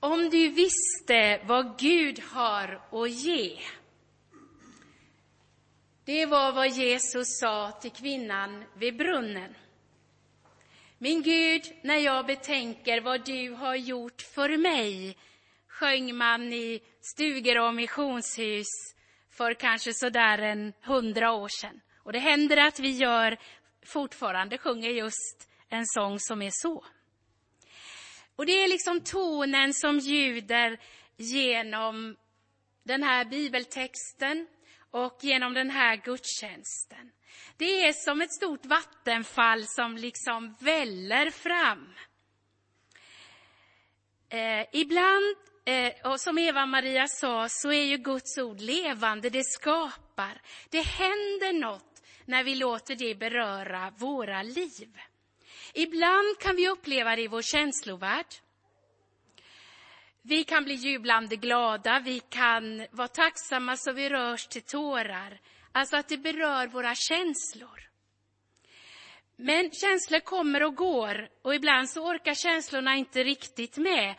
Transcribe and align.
Om 0.00 0.30
du 0.30 0.48
visste 0.48 1.40
vad 1.46 1.78
Gud 1.78 2.20
har 2.20 2.82
att 2.90 3.10
ge. 3.10 3.58
Det 6.04 6.26
var 6.26 6.52
vad 6.52 6.68
Jesus 6.68 7.38
sa 7.40 7.70
till 7.70 7.90
kvinnan 7.90 8.64
vid 8.76 8.96
brunnen. 8.96 9.54
Min 10.98 11.22
Gud, 11.22 11.62
när 11.82 11.96
jag 11.96 12.26
betänker 12.26 13.00
vad 13.00 13.24
du 13.24 13.50
har 13.50 13.74
gjort 13.74 14.22
för 14.22 14.56
mig, 14.56 15.16
sjöng 15.68 16.16
man 16.16 16.52
i 16.52 16.80
stugor 17.00 17.58
och 17.58 17.74
missionshus 17.74 18.66
för 19.30 19.54
kanske 19.54 19.94
sådär 19.94 20.38
en 20.38 20.72
hundra 20.82 21.32
år 21.32 21.48
sedan. 21.60 21.80
Och 22.02 22.12
det 22.12 22.18
händer 22.18 22.56
att 22.56 22.80
vi 22.80 22.90
gör, 22.90 23.38
fortfarande 23.86 24.58
sjunger 24.58 24.90
just 24.90 25.48
en 25.68 25.86
sång 25.86 26.20
som 26.20 26.42
är 26.42 26.50
så. 26.52 26.84
Och 28.38 28.46
det 28.46 28.64
är 28.64 28.68
liksom 28.68 29.00
tonen 29.00 29.74
som 29.74 29.98
ljuder 29.98 30.80
genom 31.16 32.16
den 32.82 33.02
här 33.02 33.24
bibeltexten 33.24 34.46
och 34.90 35.18
genom 35.20 35.54
den 35.54 35.70
här 35.70 35.96
gudstjänsten. 35.96 37.10
Det 37.56 37.86
är 37.86 37.92
som 37.92 38.22
ett 38.22 38.32
stort 38.32 38.66
vattenfall 38.66 39.64
som 39.66 39.96
liksom 39.96 40.56
väller 40.60 41.30
fram. 41.30 41.94
Eh, 44.28 44.66
ibland, 44.72 45.36
eh, 45.64 46.12
och 46.12 46.20
som 46.20 46.38
Eva-Maria 46.38 47.08
sa, 47.08 47.46
så 47.48 47.72
är 47.72 47.84
ju 47.84 47.96
Guds 47.96 48.38
ord 48.38 48.60
levande, 48.60 49.30
det 49.30 49.44
skapar. 49.44 50.42
Det 50.68 50.82
händer 50.82 51.52
något 51.52 52.02
när 52.24 52.44
vi 52.44 52.54
låter 52.54 52.94
det 52.94 53.14
beröra 53.14 53.92
våra 53.98 54.42
liv. 54.42 54.98
Ibland 55.74 56.38
kan 56.38 56.56
vi 56.56 56.68
uppleva 56.68 57.16
det 57.16 57.22
i 57.22 57.28
vår 57.28 57.42
känslovärld. 57.42 58.26
Vi 60.22 60.44
kan 60.44 60.64
bli 60.64 60.74
jublande 60.74 61.36
glada, 61.36 62.00
vi 62.04 62.20
kan 62.20 62.86
vara 62.90 63.08
tacksamma 63.08 63.76
så 63.76 63.92
vi 63.92 64.08
rörs 64.08 64.46
till 64.46 64.62
tårar. 64.62 65.40
Alltså 65.72 65.96
att 65.96 66.08
det 66.08 66.18
berör 66.18 66.66
våra 66.66 66.94
känslor. 66.94 67.88
Men 69.36 69.70
känslor 69.70 70.20
kommer 70.20 70.62
och 70.62 70.74
går 70.74 71.28
och 71.42 71.54
ibland 71.54 71.90
så 71.90 72.02
orkar 72.02 72.34
känslorna 72.34 72.96
inte 72.96 73.24
riktigt 73.24 73.76
med. 73.76 74.14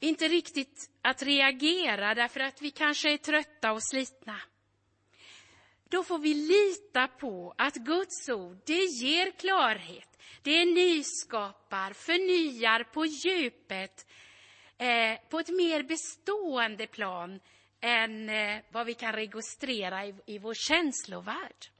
Inte 0.00 0.28
riktigt 0.28 0.90
att 1.02 1.22
reagera 1.22 2.14
därför 2.14 2.40
att 2.40 2.62
vi 2.62 2.70
kanske 2.70 3.12
är 3.12 3.16
trötta 3.16 3.72
och 3.72 3.84
slitna. 3.84 4.40
Då 5.88 6.04
får 6.04 6.18
vi 6.18 6.34
lita 6.34 7.08
på 7.08 7.54
att 7.58 7.74
Guds 7.74 8.28
ord, 8.28 8.56
det 8.66 8.84
ger 8.84 9.30
klarhet. 9.30 10.13
Det 10.42 10.64
nyskapar, 10.64 11.92
förnyar 11.92 12.84
på 12.84 13.06
djupet, 13.06 14.06
eh, 14.78 15.28
på 15.28 15.38
ett 15.38 15.48
mer 15.48 15.82
bestående 15.82 16.86
plan 16.86 17.40
än 17.80 18.28
eh, 18.28 18.60
vad 18.72 18.86
vi 18.86 18.94
kan 18.94 19.12
registrera 19.12 20.06
i, 20.06 20.14
i 20.26 20.38
vår 20.38 20.54
känslovärld. 20.54 21.70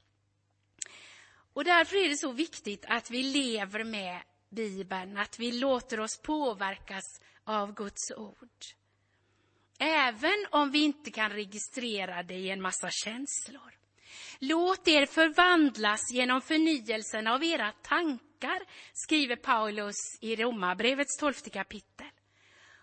Och 1.53 1.63
därför 1.63 1.95
är 1.95 2.09
det 2.09 2.17
så 2.17 2.31
viktigt 2.31 2.85
att 2.87 3.11
vi 3.11 3.23
lever 3.23 3.83
med 3.83 4.21
Bibeln, 4.49 5.17
att 5.17 5.39
vi 5.39 5.51
låter 5.51 5.99
oss 5.99 6.21
påverkas 6.21 7.21
av 7.43 7.73
Guds 7.73 8.11
ord. 8.17 8.65
Även 9.79 10.45
om 10.51 10.71
vi 10.71 10.79
inte 10.79 11.11
kan 11.11 11.29
registrera 11.29 12.23
det 12.23 12.33
i 12.33 12.49
en 12.49 12.61
massa 12.61 12.89
känslor. 12.91 13.71
Låt 14.39 14.87
er 14.87 15.05
förvandlas 15.05 16.01
genom 16.13 16.41
förnyelsen 16.41 17.27
av 17.27 17.43
era 17.43 17.71
tankar, 17.71 18.34
skriver 18.93 19.35
Paulus 19.35 19.95
i 20.21 20.35
Romarbrevets 20.35 21.17
tolfte 21.17 21.49
kapitel. 21.49 22.07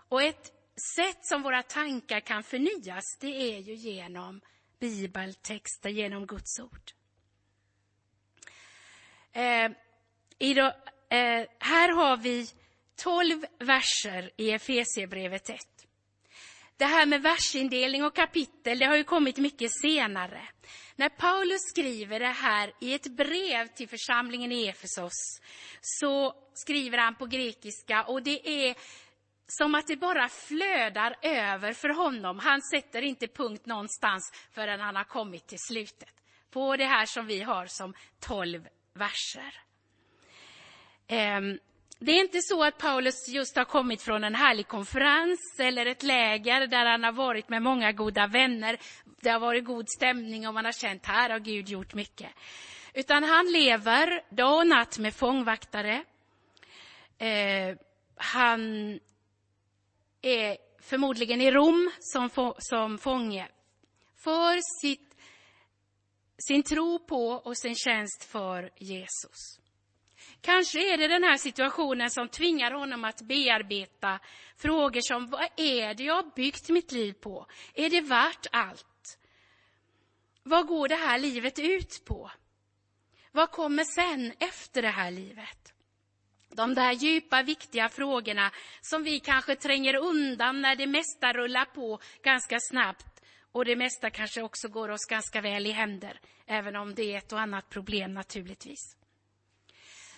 Och 0.08 0.22
ett 0.22 0.52
sätt 0.96 1.26
som 1.26 1.42
våra 1.42 1.62
tankar 1.62 2.20
kan 2.20 2.42
förnyas, 2.42 3.18
det 3.20 3.54
är 3.54 3.58
ju 3.58 3.74
genom 3.74 4.40
bibeltexter, 4.80 5.90
genom 5.90 6.26
Guds 6.26 6.60
ord. 6.60 6.92
Eh, 9.32 9.70
då, 10.38 10.66
eh, 11.16 11.46
här 11.58 11.92
har 11.94 12.16
vi 12.16 12.46
tolv 12.96 13.46
verser 13.58 14.30
i 14.36 14.50
Efesierbrevet 14.50 15.50
1. 15.50 15.58
Det 16.76 16.84
här 16.84 17.06
med 17.06 17.22
versindelning 17.22 18.04
och 18.04 18.16
kapitel, 18.16 18.78
det 18.78 18.84
har 18.84 18.96
ju 18.96 19.04
kommit 19.04 19.36
mycket 19.36 19.70
senare. 19.82 20.48
När 20.96 21.08
Paulus 21.08 21.60
skriver 21.68 22.20
det 22.20 22.26
här 22.26 22.72
i 22.80 22.94
ett 22.94 23.16
brev 23.16 23.66
till 23.66 23.88
församlingen 23.88 24.52
i 24.52 24.66
Efesos, 24.66 25.40
så 25.80 26.34
skriver 26.54 26.98
han 26.98 27.14
på 27.14 27.26
grekiska 27.26 28.04
och 28.04 28.22
det 28.22 28.48
är 28.48 28.76
som 29.46 29.74
att 29.74 29.86
det 29.86 29.96
bara 29.96 30.28
flödar 30.28 31.16
över 31.22 31.72
för 31.72 31.88
honom. 31.88 32.38
Han 32.38 32.62
sätter 32.62 33.02
inte 33.02 33.28
punkt 33.28 33.66
någonstans 33.66 34.32
förrän 34.52 34.80
han 34.80 34.96
har 34.96 35.04
kommit 35.04 35.46
till 35.46 35.58
slutet. 35.58 36.14
På 36.50 36.76
det 36.76 36.84
här 36.86 37.06
som 37.06 37.26
vi 37.26 37.42
har 37.42 37.66
som 37.66 37.94
tolv 38.20 38.68
verser. 38.92 39.60
Ehm, 41.06 41.58
det 42.04 42.12
är 42.12 42.20
inte 42.20 42.42
så 42.42 42.64
att 42.64 42.78
Paulus 42.78 43.28
just 43.28 43.56
har 43.56 43.64
kommit 43.64 44.02
från 44.02 44.24
en 44.24 44.34
härlig 44.34 44.68
konferens 44.68 45.40
eller 45.58 45.86
ett 45.86 46.02
läger 46.02 46.66
där 46.66 46.86
han 46.86 47.04
har 47.04 47.12
varit 47.12 47.48
med 47.48 47.62
många 47.62 47.92
goda 47.92 48.26
vänner. 48.26 48.78
Det 49.20 49.30
har 49.30 49.40
varit 49.40 49.64
god 49.64 49.88
stämning 49.88 50.48
och 50.48 50.54
man 50.54 50.64
har 50.64 50.72
känt 50.72 51.06
här 51.06 51.30
har 51.30 51.38
Gud 51.38 51.68
gjort 51.68 51.94
mycket. 51.94 52.30
Utan 52.94 53.24
han 53.24 53.52
lever 53.52 54.34
dag 54.34 54.58
och 54.58 54.66
natt 54.66 54.98
med 54.98 55.14
fångvaktare. 55.14 56.04
Eh, 57.18 57.76
han 58.16 58.60
är 60.22 60.56
förmodligen 60.80 61.40
i 61.40 61.50
Rom 61.50 61.90
som, 61.98 62.30
få, 62.30 62.56
som 62.58 62.98
fånge 62.98 63.48
för 64.16 64.80
sitt, 64.80 65.16
sin 66.48 66.62
tro 66.62 66.98
på 66.98 67.28
och 67.28 67.58
sin 67.58 67.74
tjänst 67.74 68.24
för 68.24 68.70
Jesus. 68.76 69.61
Kanske 70.42 70.92
är 70.94 70.98
det 70.98 71.08
den 71.08 71.24
här 71.24 71.36
situationen 71.36 72.10
som 72.10 72.28
tvingar 72.28 72.70
honom 72.70 73.04
att 73.04 73.22
bearbeta 73.22 74.18
frågor 74.56 75.00
som 75.00 75.26
vad 75.26 75.48
är 75.56 75.94
det 75.94 76.04
jag 76.04 76.14
har 76.14 76.34
byggt 76.34 76.68
mitt 76.68 76.92
liv 76.92 77.12
på? 77.12 77.46
Är 77.74 77.90
det 77.90 78.00
värt 78.00 78.46
allt? 78.52 79.18
Vad 80.42 80.66
går 80.66 80.88
det 80.88 80.94
här 80.96 81.18
livet 81.18 81.58
ut 81.58 82.02
på? 82.04 82.30
Vad 83.32 83.50
kommer 83.50 83.84
sen 83.84 84.32
efter 84.38 84.82
det 84.82 84.88
här 84.88 85.10
livet? 85.10 85.72
De 86.48 86.74
där 86.74 86.92
djupa, 86.92 87.42
viktiga 87.42 87.88
frågorna 87.88 88.50
som 88.80 89.02
vi 89.02 89.20
kanske 89.20 89.56
tränger 89.56 89.96
undan 89.96 90.60
när 90.60 90.76
det 90.76 90.86
mesta 90.86 91.32
rullar 91.32 91.64
på 91.64 92.00
ganska 92.22 92.58
snabbt 92.60 93.22
och 93.52 93.64
det 93.64 93.76
mesta 93.76 94.10
kanske 94.10 94.42
också 94.42 94.68
går 94.68 94.88
oss 94.88 95.06
ganska 95.06 95.40
väl 95.40 95.66
i 95.66 95.70
händer, 95.70 96.20
även 96.46 96.76
om 96.76 96.94
det 96.94 97.12
är 97.12 97.18
ett 97.18 97.32
och 97.32 97.40
annat 97.40 97.68
problem 97.68 98.14
naturligtvis. 98.14 98.96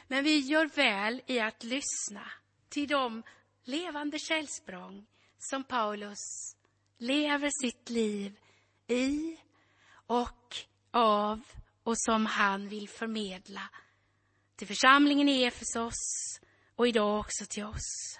Men 0.09 0.25
vi 0.25 0.39
gör 0.39 0.67
väl 0.67 1.23
i 1.27 1.41
att 1.41 1.65
lyssna 1.65 2.31
till 2.69 2.89
de 2.89 3.23
levande 3.65 4.19
källsprång 4.19 5.07
som 5.39 5.65
Paulus 5.65 6.57
lever 6.99 7.51
sitt 7.63 7.91
liv 7.91 8.39
i 8.87 9.37
och 10.07 10.57
av 10.91 11.41
och 11.83 11.99
som 11.99 12.27
han 12.27 12.69
vill 12.69 12.89
förmedla 12.89 13.71
till 14.57 14.67
församlingen 14.67 15.29
i 15.29 15.45
Efesos 15.45 15.95
och 16.77 16.89
idag 16.89 17.21
också 17.21 17.45
till 17.47 17.65
oss. 17.65 18.19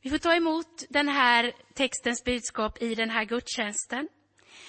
Vi 0.00 0.10
får 0.10 0.18
ta 0.18 0.34
emot 0.34 0.84
den 0.88 1.08
här 1.08 1.52
textens 1.74 2.24
budskap 2.24 2.82
i 2.82 2.94
den 2.94 3.10
här 3.10 3.24
gudstjänsten. 3.24 4.08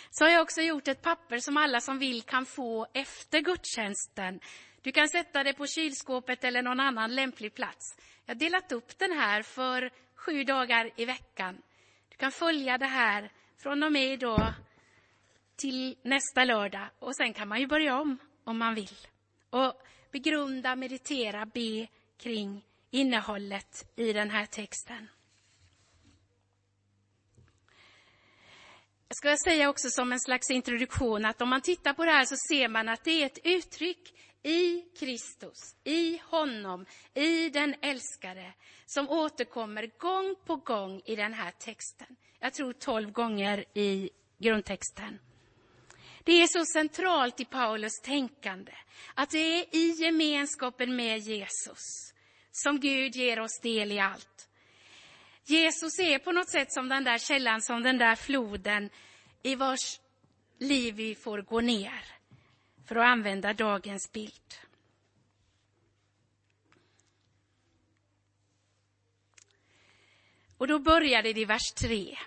Så 0.10 0.24
har 0.24 0.32
jag 0.32 0.42
också 0.42 0.62
gjort 0.62 0.88
ett 0.88 1.02
papper 1.02 1.38
som 1.38 1.58
alla 1.58 1.82
som 1.82 2.00
vill 2.00 2.22
kan 2.22 2.46
få 2.46 2.88
efter 2.94 3.40
gudstjänsten. 3.40 4.40
Du 4.86 4.92
kan 4.92 5.10
sätta 5.10 5.44
det 5.44 5.54
på 5.54 5.68
kylskåpet 5.68 6.44
eller 6.44 6.62
någon 6.62 6.80
annan 6.80 7.16
lämplig 7.16 7.54
plats. 7.54 7.98
Jag 8.26 8.36
har 8.36 8.40
delat 8.40 8.72
upp 8.72 8.98
den 8.98 9.12
här 9.12 9.42
för 9.42 9.92
sju 10.16 10.44
dagar 10.44 10.92
i 10.96 11.06
veckan. 11.06 11.62
Du 12.10 12.18
kan 12.18 12.32
följa 12.32 12.78
det 12.78 12.86
här 12.86 13.32
från 13.58 13.84
och 13.84 13.92
med 13.92 14.14
idag 14.14 14.54
till 15.56 15.98
nästa 16.02 16.44
lördag 16.44 16.88
och 17.00 17.16
sen 17.16 17.34
kan 17.34 17.48
man 17.48 17.60
ju 17.60 17.68
börja 17.68 18.00
om 18.00 18.18
om 18.44 18.58
man 18.58 18.76
vill. 18.76 18.98
Och 19.50 19.74
begrunda, 20.12 20.76
meditera, 20.76 21.46
be 21.46 21.88
kring 22.18 22.66
innehållet 22.92 23.92
i 23.96 24.14
den 24.14 24.30
här 24.30 24.46
texten. 24.46 25.08
Jag 29.08 29.16
ska 29.18 29.36
säga 29.50 29.70
också 29.70 29.90
som 29.90 30.12
en 30.12 30.20
slags 30.20 30.50
introduktion 30.50 31.26
att 31.26 31.42
om 31.42 31.50
man 31.50 31.62
tittar 31.62 31.94
på 31.94 32.06
det 32.06 32.12
här 32.12 32.26
så 32.26 32.36
ser 32.50 32.68
man 32.68 32.90
att 32.90 33.04
det 33.04 33.22
är 33.22 33.26
ett 33.26 33.40
uttryck 33.44 34.14
i 34.46 34.86
Kristus, 35.00 35.76
i 35.84 36.22
honom, 36.24 36.86
i 37.14 37.50
den 37.50 37.76
älskade 37.82 38.54
som 38.86 39.10
återkommer 39.10 39.92
gång 39.98 40.36
på 40.46 40.56
gång 40.56 41.02
i 41.06 41.16
den 41.16 41.34
här 41.34 41.52
texten. 41.52 42.16
Jag 42.40 42.54
tror 42.54 42.74
tolv 42.74 43.12
gånger 43.12 43.66
i 43.74 44.10
grundtexten. 44.38 45.20
Det 46.24 46.32
är 46.32 46.48
så 46.48 46.66
centralt 46.66 47.40
i 47.40 47.46
Paulus 47.46 48.02
tänkande 48.04 48.72
att 49.14 49.30
det 49.30 49.38
är 49.38 49.76
i 49.76 49.92
gemenskapen 49.92 50.96
med 50.96 51.20
Jesus 51.20 52.14
som 52.52 52.80
Gud 52.80 53.16
ger 53.16 53.40
oss 53.40 53.60
del 53.62 53.92
i 53.92 54.00
allt. 54.00 54.50
Jesus 55.46 56.00
är 56.00 56.20
på 56.20 56.32
något 56.32 56.50
sätt 56.50 56.74
som 56.74 56.90
den 56.90 57.04
där 57.04 57.18
källan, 57.18 57.62
som 57.62 57.84
den 57.84 57.98
där 57.98 58.16
floden 58.16 58.90
i 59.44 59.56
vars 59.56 60.00
liv 60.60 60.96
vi 60.96 61.16
får 61.16 61.42
gå 61.42 61.62
ner, 61.62 62.15
för 62.86 62.96
att 62.96 63.06
använda 63.06 63.54
dagens 63.54 64.12
bild. 64.12 64.56
Och 70.58 70.68
då 70.68 70.80
börjar 70.80 71.24
det 71.24 71.38
i 71.38 71.46
vers 71.46 71.72
3. 71.76 72.18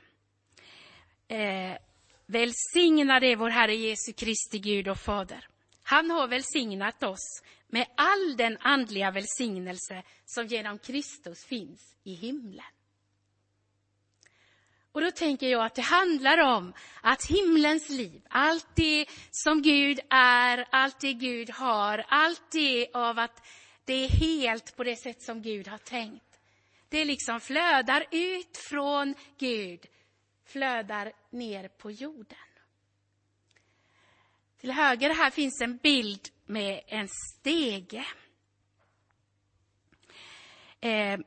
Eh, 1.28 1.78
Välsignad 2.26 3.24
är 3.24 3.36
vår 3.36 3.50
Herre 3.50 3.74
Jesu 3.74 4.12
Kristi 4.12 4.58
Gud 4.58 4.88
och 4.88 4.98
Fader. 4.98 5.48
Han 5.82 6.10
har 6.10 6.28
välsignat 6.28 7.02
oss 7.02 7.42
med 7.66 7.86
all 7.96 8.36
den 8.36 8.58
andliga 8.60 9.10
välsignelse 9.10 10.02
som 10.24 10.46
genom 10.46 10.78
Kristus 10.78 11.44
finns 11.44 11.96
i 12.04 12.14
himlen. 12.14 12.77
Och 14.92 15.00
då 15.00 15.10
tänker 15.10 15.48
jag 15.48 15.64
att 15.64 15.74
det 15.74 15.82
handlar 15.82 16.38
om 16.38 16.72
att 17.00 17.24
himlens 17.24 17.88
liv, 17.88 18.22
allt 18.28 18.66
det 18.74 19.06
som 19.30 19.62
Gud 19.62 20.00
är, 20.10 20.68
allt 20.70 21.00
det 21.00 21.12
Gud 21.12 21.50
har, 21.50 22.04
allt 22.08 22.50
det 22.50 22.88
av 22.94 23.18
att 23.18 23.46
det 23.84 24.04
är 24.04 24.08
helt 24.08 24.76
på 24.76 24.84
det 24.84 24.96
sätt 24.96 25.22
som 25.22 25.42
Gud 25.42 25.68
har 25.68 25.78
tänkt. 25.78 26.40
Det 26.88 27.04
liksom 27.04 27.40
flödar 27.40 28.04
ut 28.10 28.56
från 28.56 29.14
Gud, 29.38 29.86
flödar 30.44 31.12
ner 31.30 31.68
på 31.68 31.90
jorden. 31.90 32.38
Till 34.60 34.70
höger 34.70 35.14
här 35.14 35.30
finns 35.30 35.60
en 35.60 35.76
bild 35.76 36.28
med 36.46 36.82
en 36.86 37.08
stege. 37.08 38.06
Eh, 40.80 41.18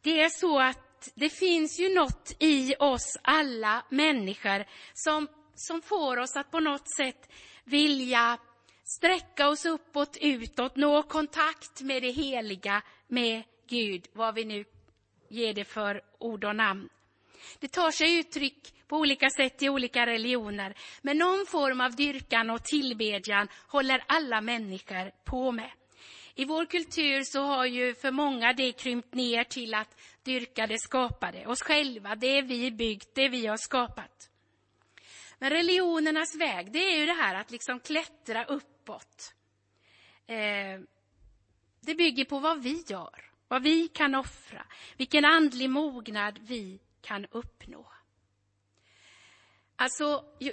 det 0.00 0.20
är 0.20 0.28
så 0.28 0.60
att 0.60 0.85
det 1.14 1.28
finns 1.28 1.80
ju 1.80 1.94
något 1.94 2.36
i 2.38 2.74
oss 2.78 3.18
alla 3.22 3.84
människor 3.88 4.64
som, 4.94 5.28
som 5.54 5.82
får 5.82 6.16
oss 6.16 6.36
att 6.36 6.50
på 6.50 6.60
något 6.60 6.96
sätt 6.96 7.32
vilja 7.64 8.38
sträcka 8.84 9.48
oss 9.48 9.66
uppåt, 9.66 10.16
utåt, 10.20 10.76
nå 10.76 11.02
kontakt 11.02 11.80
med 11.80 12.02
det 12.02 12.10
heliga, 12.10 12.82
med 13.08 13.42
Gud, 13.68 14.06
vad 14.12 14.34
vi 14.34 14.44
nu 14.44 14.64
ger 15.28 15.54
det 15.54 15.64
för 15.64 16.02
ord 16.18 16.44
och 16.44 16.56
namn. 16.56 16.88
Det 17.60 17.68
tar 17.68 17.90
sig 17.90 18.18
uttryck 18.18 18.74
på 18.88 18.96
olika 18.96 19.30
sätt 19.30 19.62
i 19.62 19.68
olika 19.68 20.06
religioner, 20.06 20.74
men 21.02 21.18
någon 21.18 21.46
form 21.46 21.80
av 21.80 21.96
dyrkan 21.96 22.50
och 22.50 22.64
tillbedjan 22.64 23.48
håller 23.68 24.04
alla 24.06 24.40
människor 24.40 25.10
på 25.24 25.52
med. 25.52 25.70
I 26.38 26.44
vår 26.44 26.66
kultur 26.66 27.22
så 27.22 27.42
har 27.42 27.66
ju 27.66 27.94
för 27.94 28.10
många 28.10 28.52
det 28.52 28.72
krympt 28.72 29.14
ner 29.14 29.44
till 29.44 29.74
att 29.74 30.00
dyrka 30.22 30.66
det 30.66 30.78
skapade, 30.78 31.46
oss 31.46 31.62
själva, 31.62 32.14
det 32.14 32.42
vi 32.42 32.70
byggt, 32.70 33.14
det 33.14 33.28
vi 33.28 33.46
har 33.46 33.56
skapat. 33.56 34.30
Men 35.38 35.50
religionernas 35.50 36.34
väg, 36.34 36.72
det 36.72 36.78
är 36.78 36.98
ju 36.98 37.06
det 37.06 37.12
här 37.12 37.34
att 37.34 37.50
liksom 37.50 37.80
klättra 37.80 38.44
uppåt. 38.44 39.34
Eh, 40.26 40.80
det 41.80 41.94
bygger 41.94 42.24
på 42.24 42.38
vad 42.38 42.62
vi 42.62 42.84
gör, 42.86 43.30
vad 43.48 43.62
vi 43.62 43.88
kan 43.88 44.14
offra, 44.14 44.66
vilken 44.96 45.24
andlig 45.24 45.70
mognad 45.70 46.38
vi 46.42 46.80
kan 47.00 47.26
uppnå. 47.30 47.92
Alltså, 49.76 50.24
ju, 50.40 50.52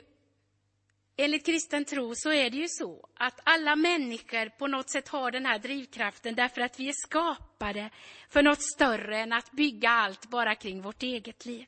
enligt 1.17 1.45
kristen 1.45 1.85
tro 1.85 2.13
så 2.15 2.31
är 2.31 2.49
det 2.49 2.57
ju 2.57 2.67
så 2.67 3.07
att 3.15 3.39
alla 3.43 3.75
människor 3.75 4.49
på 4.49 4.67
något 4.67 4.89
sätt 4.89 5.07
har 5.07 5.31
den 5.31 5.45
här 5.45 5.59
drivkraften 5.59 6.35
därför 6.35 6.61
att 6.61 6.79
vi 6.79 6.89
är 6.89 6.93
skapade 7.07 7.89
för 8.29 8.43
något 8.43 8.61
större 8.61 9.19
än 9.19 9.33
att 9.33 9.51
bygga 9.51 9.89
allt 9.89 10.29
bara 10.29 10.55
kring 10.55 10.81
vårt 10.81 11.03
eget 11.03 11.45
liv. 11.45 11.65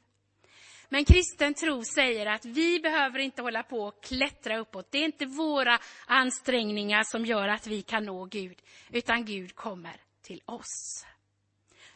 Men 0.89 1.05
kristen 1.05 1.53
tro 1.53 1.83
säger 1.83 2.25
att 2.25 2.45
vi 2.45 2.79
behöver 2.79 3.19
inte 3.19 3.41
hålla 3.41 3.63
på 3.63 3.77
och 3.77 4.03
klättra 4.03 4.57
uppåt. 4.57 4.91
Det 4.91 4.97
är 4.97 5.05
inte 5.05 5.25
våra 5.25 5.79
ansträngningar 6.05 7.03
som 7.03 7.25
gör 7.25 7.47
att 7.47 7.67
vi 7.67 7.81
kan 7.81 8.05
nå 8.05 8.25
Gud, 8.25 8.61
utan 8.89 9.25
Gud 9.25 9.55
kommer 9.55 10.01
till 10.21 10.41
oss. 10.45 11.05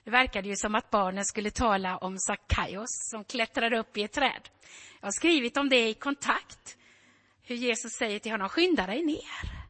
Det 0.04 0.12
verkade 0.12 0.48
ju 0.48 0.56
som 0.56 0.76
att 0.76 0.90
barnen 0.90 1.26
skulle 1.26 1.52
tala 1.52 1.98
om 1.98 2.18
Sackaios 2.18 3.10
som 3.12 3.24
klättrade 3.24 3.80
upp 3.80 3.98
i 3.98 4.04
ett 4.04 4.12
träd. 4.12 4.50
Jag 5.00 5.08
har 5.08 5.12
skrivit 5.12 5.58
om 5.58 5.70
det 5.70 5.90
i 5.90 5.94
kontakt, 5.94 6.78
hur 7.50 7.56
Jesus 7.56 7.94
säger 7.94 8.20
till 8.20 8.32
honom, 8.32 8.50
skynda 8.50 8.88
dig 8.88 9.06
ner. 9.06 9.70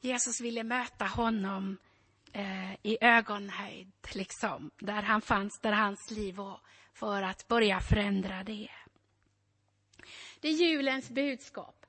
Jesus 0.00 0.40
ville 0.40 0.64
möta 0.64 1.04
honom 1.04 1.78
eh, 2.32 2.72
i 2.82 2.98
ögonhöjd, 3.00 3.92
liksom, 4.14 4.70
där 4.78 5.02
han 5.02 5.22
fanns, 5.22 5.60
där 5.60 5.72
hans 5.72 6.10
liv 6.10 6.34
var, 6.34 6.60
för 6.92 7.22
att 7.22 7.48
börja 7.48 7.80
förändra 7.80 8.44
det. 8.44 8.70
Det 10.40 10.48
är 10.48 10.52
julens 10.52 11.10
budskap, 11.10 11.86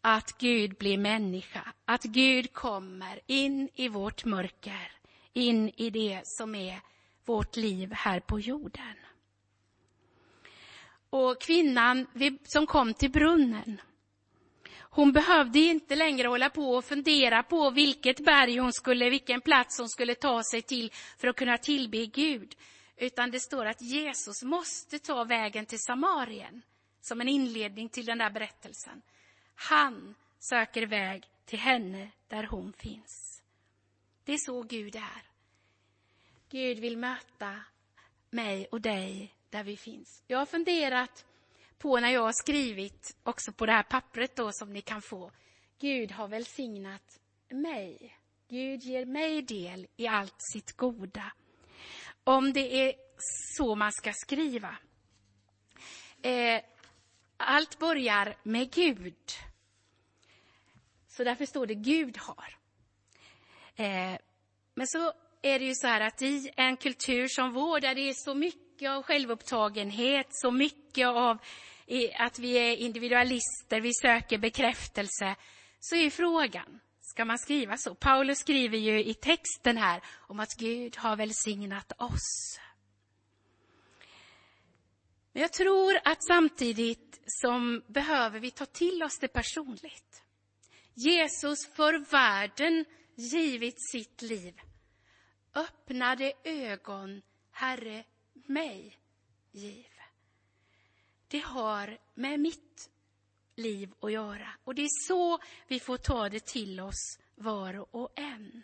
att 0.00 0.38
Gud 0.38 0.78
blir 0.78 0.98
människa, 0.98 1.72
att 1.84 2.02
Gud 2.02 2.52
kommer 2.52 3.20
in 3.26 3.68
i 3.74 3.88
vårt 3.88 4.24
mörker, 4.24 4.92
in 5.32 5.68
i 5.76 5.90
det 5.90 6.20
som 6.24 6.54
är 6.54 6.80
vårt 7.24 7.56
liv 7.56 7.92
här 7.92 8.20
på 8.20 8.40
jorden. 8.40 8.94
Och 11.10 11.40
kvinnan 11.40 12.06
som 12.44 12.66
kom 12.66 12.94
till 12.94 13.10
brunnen, 13.10 13.80
hon 14.98 15.12
behövde 15.12 15.58
inte 15.58 15.96
längre 15.96 16.28
hålla 16.28 16.50
på 16.50 16.74
och 16.74 16.84
fundera 16.84 17.42
på 17.42 17.70
vilket 17.70 18.24
berg 18.24 18.58
hon 18.58 18.72
skulle, 18.72 19.10
vilken 19.10 19.40
plats 19.40 19.78
hon 19.78 19.88
skulle 19.88 20.14
ta 20.14 20.42
sig 20.42 20.62
till 20.62 20.92
för 21.18 21.28
att 21.28 21.36
kunna 21.36 21.58
tillbe 21.58 22.06
Gud. 22.06 22.56
Utan 22.96 23.30
det 23.30 23.40
står 23.40 23.66
att 23.66 23.82
Jesus 23.82 24.42
måste 24.42 24.98
ta 24.98 25.24
vägen 25.24 25.66
till 25.66 25.78
Samarien 25.78 26.62
som 27.00 27.20
en 27.20 27.28
inledning 27.28 27.88
till 27.88 28.06
den 28.06 28.18
där 28.18 28.30
berättelsen. 28.30 29.02
Han 29.54 30.14
söker 30.38 30.86
väg 30.86 31.24
till 31.44 31.58
henne 31.58 32.10
där 32.28 32.44
hon 32.44 32.72
finns. 32.72 33.42
Det 34.24 34.32
är 34.32 34.38
så 34.38 34.62
Gud 34.62 34.96
är. 34.96 35.22
Gud 36.50 36.78
vill 36.78 36.96
möta 36.96 37.60
mig 38.30 38.66
och 38.70 38.80
dig 38.80 39.34
där 39.50 39.64
vi 39.64 39.76
finns. 39.76 40.22
Jag 40.26 40.38
har 40.38 40.46
funderat 40.46 41.24
på 41.78 42.00
när 42.00 42.10
jag 42.10 42.22
har 42.22 42.32
skrivit 42.32 43.16
också 43.22 43.52
på 43.52 43.66
det 43.66 43.72
här 43.72 43.82
pappret 43.82 44.36
då 44.36 44.52
som 44.52 44.72
ni 44.72 44.80
kan 44.80 45.02
få. 45.02 45.30
Gud 45.80 46.12
har 46.12 46.28
välsignat 46.28 47.20
mig. 47.50 48.18
Gud 48.48 48.82
ger 48.82 49.04
mig 49.04 49.42
del 49.42 49.86
i 49.96 50.06
allt 50.06 50.36
sitt 50.52 50.76
goda. 50.76 51.32
Om 52.24 52.52
det 52.52 52.88
är 52.88 52.94
så 53.56 53.74
man 53.74 53.92
ska 53.92 54.12
skriva. 54.12 54.76
Eh, 56.22 56.62
allt 57.36 57.78
börjar 57.78 58.36
med 58.42 58.70
Gud. 58.72 59.14
Så 61.08 61.24
därför 61.24 61.46
står 61.46 61.66
det 61.66 61.74
Gud 61.74 62.18
har. 62.18 62.56
Eh, 63.76 64.18
men 64.74 64.86
så 64.86 65.12
är 65.42 65.58
det 65.58 65.64
ju 65.64 65.74
så 65.74 65.86
här 65.86 66.00
att 66.00 66.22
i 66.22 66.50
en 66.56 66.76
kultur 66.76 67.28
som 67.28 67.52
vår, 67.52 67.80
där 67.80 67.94
det 67.94 68.08
är 68.08 68.14
så 68.14 68.34
mycket 68.34 68.67
mycket 68.78 68.90
av 68.90 69.02
självupptagenhet, 69.02 70.26
så 70.30 70.50
mycket 70.50 71.06
av 71.06 71.38
att 72.18 72.38
vi 72.38 72.52
är 72.52 72.76
individualister, 72.76 73.80
vi 73.80 73.94
söker 73.94 74.38
bekräftelse, 74.38 75.36
så 75.80 75.96
är 75.96 76.10
frågan, 76.10 76.80
ska 77.00 77.24
man 77.24 77.38
skriva 77.38 77.76
så? 77.76 77.94
Paulus 77.94 78.38
skriver 78.38 78.78
ju 78.78 79.04
i 79.04 79.14
texten 79.14 79.76
här 79.76 80.02
om 80.28 80.40
att 80.40 80.54
Gud 80.58 80.96
har 80.96 81.16
välsignat 81.16 81.92
oss. 81.98 82.58
Men 85.32 85.42
jag 85.42 85.52
tror 85.52 85.98
att 86.04 86.24
samtidigt 86.24 87.20
som 87.26 87.82
behöver 87.86 88.40
vi 88.40 88.50
ta 88.50 88.66
till 88.66 89.02
oss 89.02 89.18
det 89.18 89.28
personligt. 89.28 90.22
Jesus 90.94 91.66
för 91.76 92.10
världen 92.10 92.84
givit 93.16 93.90
sitt 93.90 94.22
liv 94.22 94.54
öppnade 95.54 96.32
ögon, 96.44 97.22
Herre, 97.50 98.04
mig 98.48 98.98
giv. 99.52 99.86
Det 101.28 101.38
har 101.38 101.98
med 102.14 102.40
mitt 102.40 102.90
liv 103.54 103.92
att 104.00 104.12
göra. 104.12 104.48
Och 104.64 104.74
det 104.74 104.82
är 104.82 105.06
så 105.08 105.38
vi 105.66 105.80
får 105.80 105.96
ta 105.96 106.28
det 106.28 106.46
till 106.46 106.80
oss 106.80 107.18
var 107.34 107.96
och 107.96 108.12
en. 108.14 108.62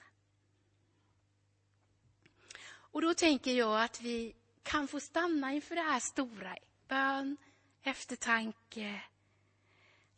Och 2.66 3.02
då 3.02 3.14
tänker 3.14 3.52
jag 3.52 3.82
att 3.82 4.00
vi 4.00 4.34
kan 4.62 4.88
få 4.88 5.00
stanna 5.00 5.52
inför 5.52 5.74
det 5.74 5.82
här 5.82 6.00
stora. 6.00 6.56
Bön, 6.88 7.36
eftertanke, 7.82 9.02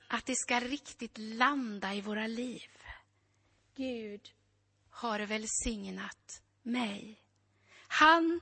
att 0.08 0.26
det 0.26 0.36
ska 0.36 0.60
riktigt 0.60 1.18
landa 1.18 1.94
i 1.94 2.00
våra 2.00 2.26
liv. 2.26 2.70
Gud 3.74 4.32
har 4.90 5.20
välsignat 5.20 6.42
mig. 6.62 7.20
Han 7.88 8.40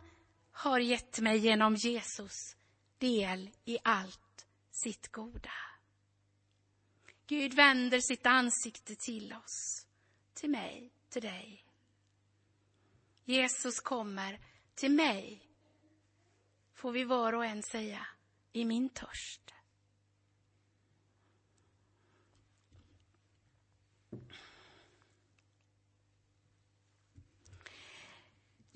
har 0.55 0.81
gett 0.81 1.21
mig 1.21 1.39
genom 1.39 1.75
Jesus 1.75 2.57
del 2.99 3.51
i 3.65 3.79
allt 3.83 4.47
sitt 4.71 5.13
goda. 5.13 5.53
Gud 7.27 7.55
vänder 7.55 8.01
sitt 8.01 8.27
ansikte 8.27 8.95
till 8.95 9.33
oss, 9.33 9.87
till 10.35 10.51
mig, 10.51 10.93
till 11.09 11.23
dig. 11.23 11.65
Jesus 13.25 13.81
kommer 13.81 14.41
till 14.75 14.91
mig, 14.91 15.49
får 16.75 16.93
vi 16.93 17.05
var 17.05 17.33
och 17.33 17.45
en 17.45 17.63
säga, 17.63 18.07
i 18.53 18.65
min 18.65 18.89
törst. 18.89 19.55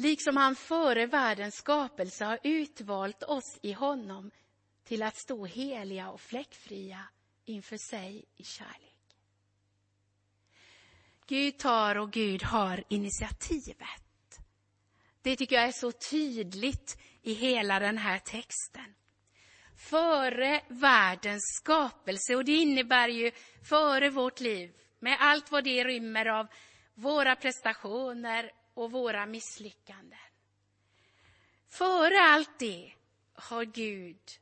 Liksom 0.00 0.37
han 0.37 0.57
före 0.57 1.07
världens 1.07 1.55
skapelse 1.55 2.25
har 2.25 2.38
utvalt 2.43 3.23
oss 3.23 3.59
i 3.62 3.73
honom 3.73 4.31
till 4.85 5.02
att 5.02 5.17
stå 5.17 5.47
heliga 5.47 6.11
och 6.11 6.21
fläckfria 6.21 7.09
inför 7.45 7.76
sig 7.76 8.25
i 8.37 8.45
kärlek. 8.45 9.17
Gud 11.26 11.59
tar 11.59 11.99
och 11.99 12.12
Gud 12.12 12.43
har 12.43 12.85
initiativet. 12.88 14.40
Det 15.23 15.37
tycker 15.37 15.57
jag 15.57 15.64
är 15.64 15.73
så 15.73 15.93
tydligt 15.93 16.99
i 17.23 17.33
hela 17.33 17.78
den 17.78 17.99
här 17.99 18.19
texten. 18.19 18.95
Före 19.76 20.62
världens 20.69 21.43
skapelse, 21.62 22.37
och 22.37 22.45
det 22.45 22.57
innebär 22.57 23.09
ju 23.09 23.31
före 23.69 24.11
vårt 24.11 24.40
liv, 24.40 24.73
med 24.99 25.17
allt 25.21 25.50
vad 25.50 25.64
det 25.64 25.85
rymmer 25.85 26.26
av 26.26 26.47
våra 26.95 27.37
prestationer 27.37 28.52
och 28.79 28.91
våra 28.91 29.27
misslyckanden. 29.27 30.19
Före 31.67 32.21
allt 32.21 32.59
det 32.59 32.93
har 33.33 33.65
Gud 33.65 34.41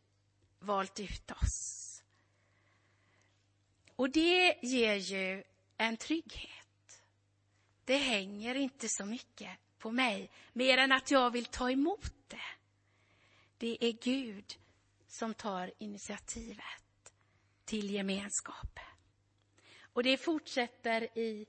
valt 0.59 1.01
ut 1.01 1.31
oss. 1.31 2.03
Och 3.97 4.11
det 4.11 4.59
ger 4.63 4.95
ju 4.95 5.45
en 5.77 5.97
trygghet. 5.97 7.03
Det 7.85 7.97
hänger 7.97 8.55
inte 8.55 8.89
så 8.89 9.05
mycket 9.05 9.51
på 9.79 9.91
mig, 9.91 10.31
mer 10.53 10.79
än 10.79 10.93
att 10.93 11.11
jag 11.11 11.31
vill 11.31 11.47
ta 11.47 11.71
emot 11.71 12.15
det. 12.29 12.41
Det 13.59 13.85
är 13.85 13.93
Gud 13.93 14.59
som 15.09 15.35
tar 15.35 15.73
initiativet 15.79 17.13
till 17.65 17.91
gemenskap. 17.91 18.79
Och 19.93 20.03
det 20.03 20.17
fortsätter 20.17 21.19
i 21.19 21.47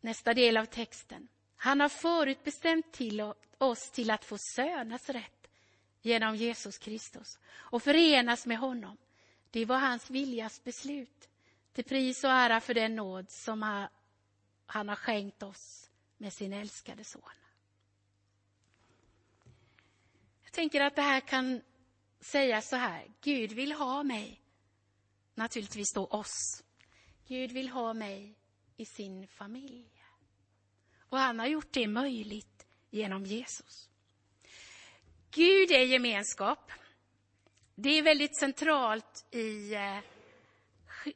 nästa 0.00 0.34
del 0.34 0.56
av 0.56 0.64
texten. 0.64 1.28
Han 1.56 1.80
har 1.80 1.88
förutbestämt 1.88 2.92
till 2.92 3.32
oss 3.58 3.90
till 3.90 4.10
att 4.10 4.24
få 4.24 4.36
sönas 4.38 5.08
rätt 5.08 5.48
genom 6.02 6.36
Jesus 6.36 6.78
Kristus 6.78 7.38
och 7.48 7.82
förenas 7.82 8.46
med 8.46 8.58
honom. 8.58 8.96
Det 9.50 9.64
var 9.64 9.78
hans 9.78 10.10
viljas 10.10 10.64
beslut 10.64 11.28
till 11.72 11.84
pris 11.84 12.24
och 12.24 12.30
ära 12.30 12.60
för 12.60 12.74
den 12.74 12.96
nåd 12.96 13.30
som 13.30 13.88
han 14.66 14.88
har 14.88 14.96
skänkt 14.96 15.42
oss 15.42 15.90
med 16.16 16.32
sin 16.32 16.52
älskade 16.52 17.04
son. 17.04 17.22
Jag 20.42 20.52
tänker 20.52 20.80
att 20.80 20.96
det 20.96 21.02
här 21.02 21.20
kan 21.20 21.62
sägas 22.20 22.68
så 22.68 22.76
här. 22.76 23.06
Gud 23.20 23.52
vill 23.52 23.72
ha 23.72 24.02
mig, 24.02 24.40
naturligtvis 25.34 25.92
då 25.94 26.06
oss. 26.06 26.64
Gud 27.26 27.52
vill 27.52 27.68
ha 27.68 27.94
mig 27.94 28.34
i 28.78 28.84
sin 28.84 29.28
familj. 29.28 29.86
Och 31.08 31.18
han 31.18 31.38
har 31.38 31.46
gjort 31.46 31.72
det 31.72 31.86
möjligt 31.86 32.66
genom 32.90 33.24
Jesus. 33.24 33.88
Gud 35.30 35.70
är 35.70 35.84
gemenskap. 35.84 36.72
Det 37.74 37.88
är 37.88 38.02
väldigt 38.02 38.38
centralt 38.38 39.26
i 39.30 39.74
eh, 39.74 39.98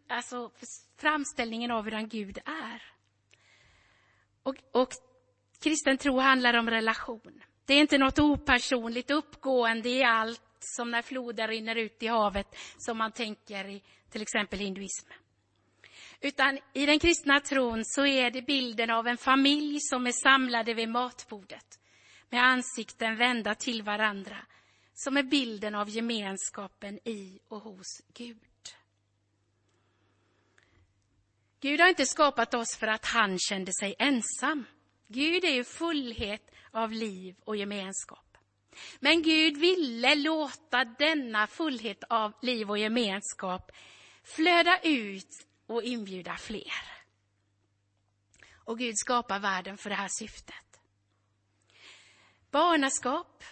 alltså, 0.09 0.51
framställningen 0.97 1.71
av 1.71 1.85
hur 1.85 2.07
Gud 2.07 2.39
är. 2.45 2.83
Och, 4.43 4.57
och 4.73 4.89
kristen 5.63 5.99
tro 5.99 6.19
handlar 6.19 6.55
om 6.55 6.71
relation. 6.71 7.43
Det 7.65 7.75
är 7.75 7.81
inte 7.81 7.99
något 7.99 8.19
opersonligt 8.19 9.11
uppgående 9.11 9.89
i 9.89 10.03
allt 10.03 10.57
som 10.59 10.91
när 10.91 11.03
floden 11.03 11.49
rinner 11.49 11.77
ut 11.77 12.03
i 12.03 12.07
havet 12.07 12.57
som 12.79 12.99
man 12.99 13.13
tänker 13.13 13.69
i 13.69 13.83
till 14.11 14.23
exempel 14.23 14.59
hinduism. 14.59 15.09
Utan 16.23 16.59
i 16.73 16.87
den 16.87 16.99
kristna 16.99 17.41
tron 17.41 17.85
så 17.85 18.07
är 18.07 18.31
det 18.31 18.43
bilden 18.43 18.91
av 18.91 19.07
en 19.07 19.17
familj 19.17 19.81
som 19.81 20.07
är 20.07 20.13
samlade 20.13 20.75
vid 20.75 20.89
matbordet 20.89 21.81
med 22.31 22.45
ansikten 22.45 23.17
vända 23.17 23.55
till 23.55 23.83
varandra 23.83 24.37
som 24.95 25.17
är 25.17 25.23
bilden 25.23 25.75
av 25.75 25.91
gemenskapen 25.91 27.09
i 27.09 27.41
och 27.49 27.61
hos 27.61 28.03
Gud. 28.15 28.39
Gud 31.61 31.81
har 31.81 31.89
inte 31.89 32.07
skapat 32.07 32.55
oss 32.55 32.77
för 32.77 32.87
att 32.87 33.07
han 33.07 33.39
kände 33.39 33.73
sig 33.73 33.95
ensam. 33.99 34.65
Gud 35.09 35.45
är 35.45 35.55
ju 35.55 35.65
fullhet 35.65 36.51
av 36.71 36.93
liv 36.93 37.37
och 37.45 37.57
gemenskap. 37.57 38.39
Men 39.01 39.23
Gud 39.23 39.57
ville 39.57 40.15
låta 40.15 40.85
denna 40.85 41.47
fullhet 41.47 42.05
av 42.09 42.33
liv 42.43 42.71
och 42.71 42.79
gemenskap 42.79 43.73
flöda 44.23 44.79
ut 44.83 45.47
och 45.73 45.83
inbjuda 45.83 46.37
fler. 46.37 47.03
Och 48.55 48.79
Gud 48.79 48.99
skapar 48.99 49.39
världen 49.39 49.79
för 49.79 49.91
det 49.91 49.97
här 49.97 50.11
syftet. 50.19 50.81
Barnaskap, 52.51 53.45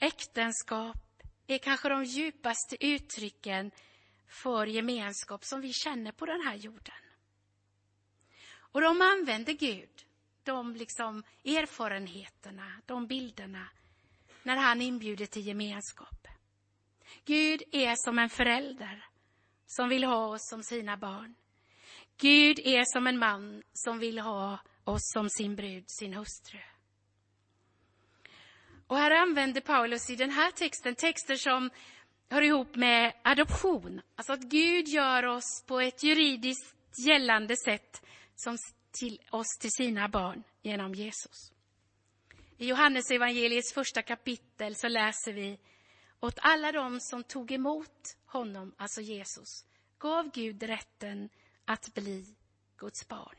äktenskap 0.00 1.22
är 1.46 1.58
kanske 1.58 1.88
de 1.88 2.04
djupaste 2.04 2.86
uttrycken 2.86 3.70
för 4.28 4.66
gemenskap 4.66 5.44
som 5.44 5.60
vi 5.60 5.72
känner 5.72 6.12
på 6.12 6.26
den 6.26 6.40
här 6.40 6.54
jorden. 6.54 6.94
Och 8.56 8.80
de 8.80 9.02
använder 9.02 9.52
Gud, 9.52 10.06
de 10.42 10.76
liksom 10.76 11.22
erfarenheterna, 11.44 12.82
de 12.86 13.06
bilderna, 13.06 13.68
när 14.42 14.56
han 14.56 14.82
inbjuder 14.82 15.26
till 15.26 15.46
gemenskap. 15.46 16.28
Gud 17.24 17.62
är 17.72 17.94
som 17.96 18.18
en 18.18 18.30
förälder 18.30 19.06
som 19.66 19.88
vill 19.88 20.04
ha 20.04 20.26
oss 20.26 20.48
som 20.50 20.62
sina 20.62 20.96
barn. 20.96 21.34
Gud 22.16 22.58
är 22.58 22.84
som 22.84 23.06
en 23.06 23.18
man 23.18 23.62
som 23.72 23.98
vill 23.98 24.18
ha 24.18 24.58
oss 24.84 25.12
som 25.12 25.30
sin 25.30 25.56
brud, 25.56 25.84
sin 25.86 26.14
hustru. 26.14 26.60
Och 28.86 28.96
här 28.96 29.10
använder 29.10 29.60
Paulus 29.60 30.10
i 30.10 30.16
den 30.16 30.30
här 30.30 30.50
texten 30.50 30.94
texter 30.94 31.36
som 31.36 31.70
hör 32.30 32.42
ihop 32.42 32.76
med 32.76 33.12
adoption. 33.24 34.00
Alltså 34.16 34.32
att 34.32 34.42
Gud 34.42 34.88
gör 34.88 35.26
oss 35.26 35.64
på 35.66 35.80
ett 35.80 36.02
juridiskt 36.02 36.76
gällande 37.06 37.56
sätt 37.56 38.02
som 38.34 38.56
till 39.00 39.20
oss 39.30 39.58
till 39.60 39.70
sina 39.70 40.08
barn 40.08 40.42
genom 40.62 40.94
Jesus. 40.94 41.52
I 42.58 42.66
Johannes 42.66 43.10
evangeliets 43.10 43.74
första 43.74 44.02
kapitel 44.02 44.74
så 44.74 44.88
läser 44.88 45.32
vi 45.32 45.58
åt 46.20 46.38
alla 46.42 46.72
dem 46.72 47.00
som 47.00 47.24
tog 47.24 47.52
emot 47.52 48.16
honom, 48.26 48.74
alltså 48.78 49.00
Jesus, 49.00 49.64
gav 49.98 50.30
Gud 50.30 50.62
rätten 50.62 51.28
att 51.64 51.94
bli 51.94 52.24
Guds 52.76 53.08
barn. 53.08 53.36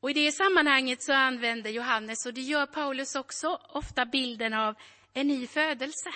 Och 0.00 0.10
I 0.10 0.12
det 0.12 0.32
sammanhanget 0.32 1.02
så 1.02 1.12
använder 1.12 1.70
Johannes, 1.70 2.26
och 2.26 2.34
det 2.34 2.40
gör 2.40 2.66
Paulus 2.66 3.14
också, 3.14 3.60
ofta 3.68 4.06
bilden 4.06 4.54
av 4.54 4.74
en 5.12 5.28
ny 5.28 5.46
födelse. 5.46 6.10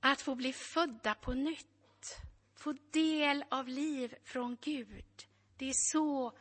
Att 0.00 0.22
få 0.22 0.34
bli 0.34 0.52
födda 0.52 1.14
på 1.14 1.32
nytt, 1.32 2.20
få 2.56 2.74
del 2.90 3.44
av 3.48 3.68
liv 3.68 4.14
från 4.24 4.56
Gud. 4.60 5.04
Det 5.56 5.68
är 5.68 5.92
så 5.92 6.32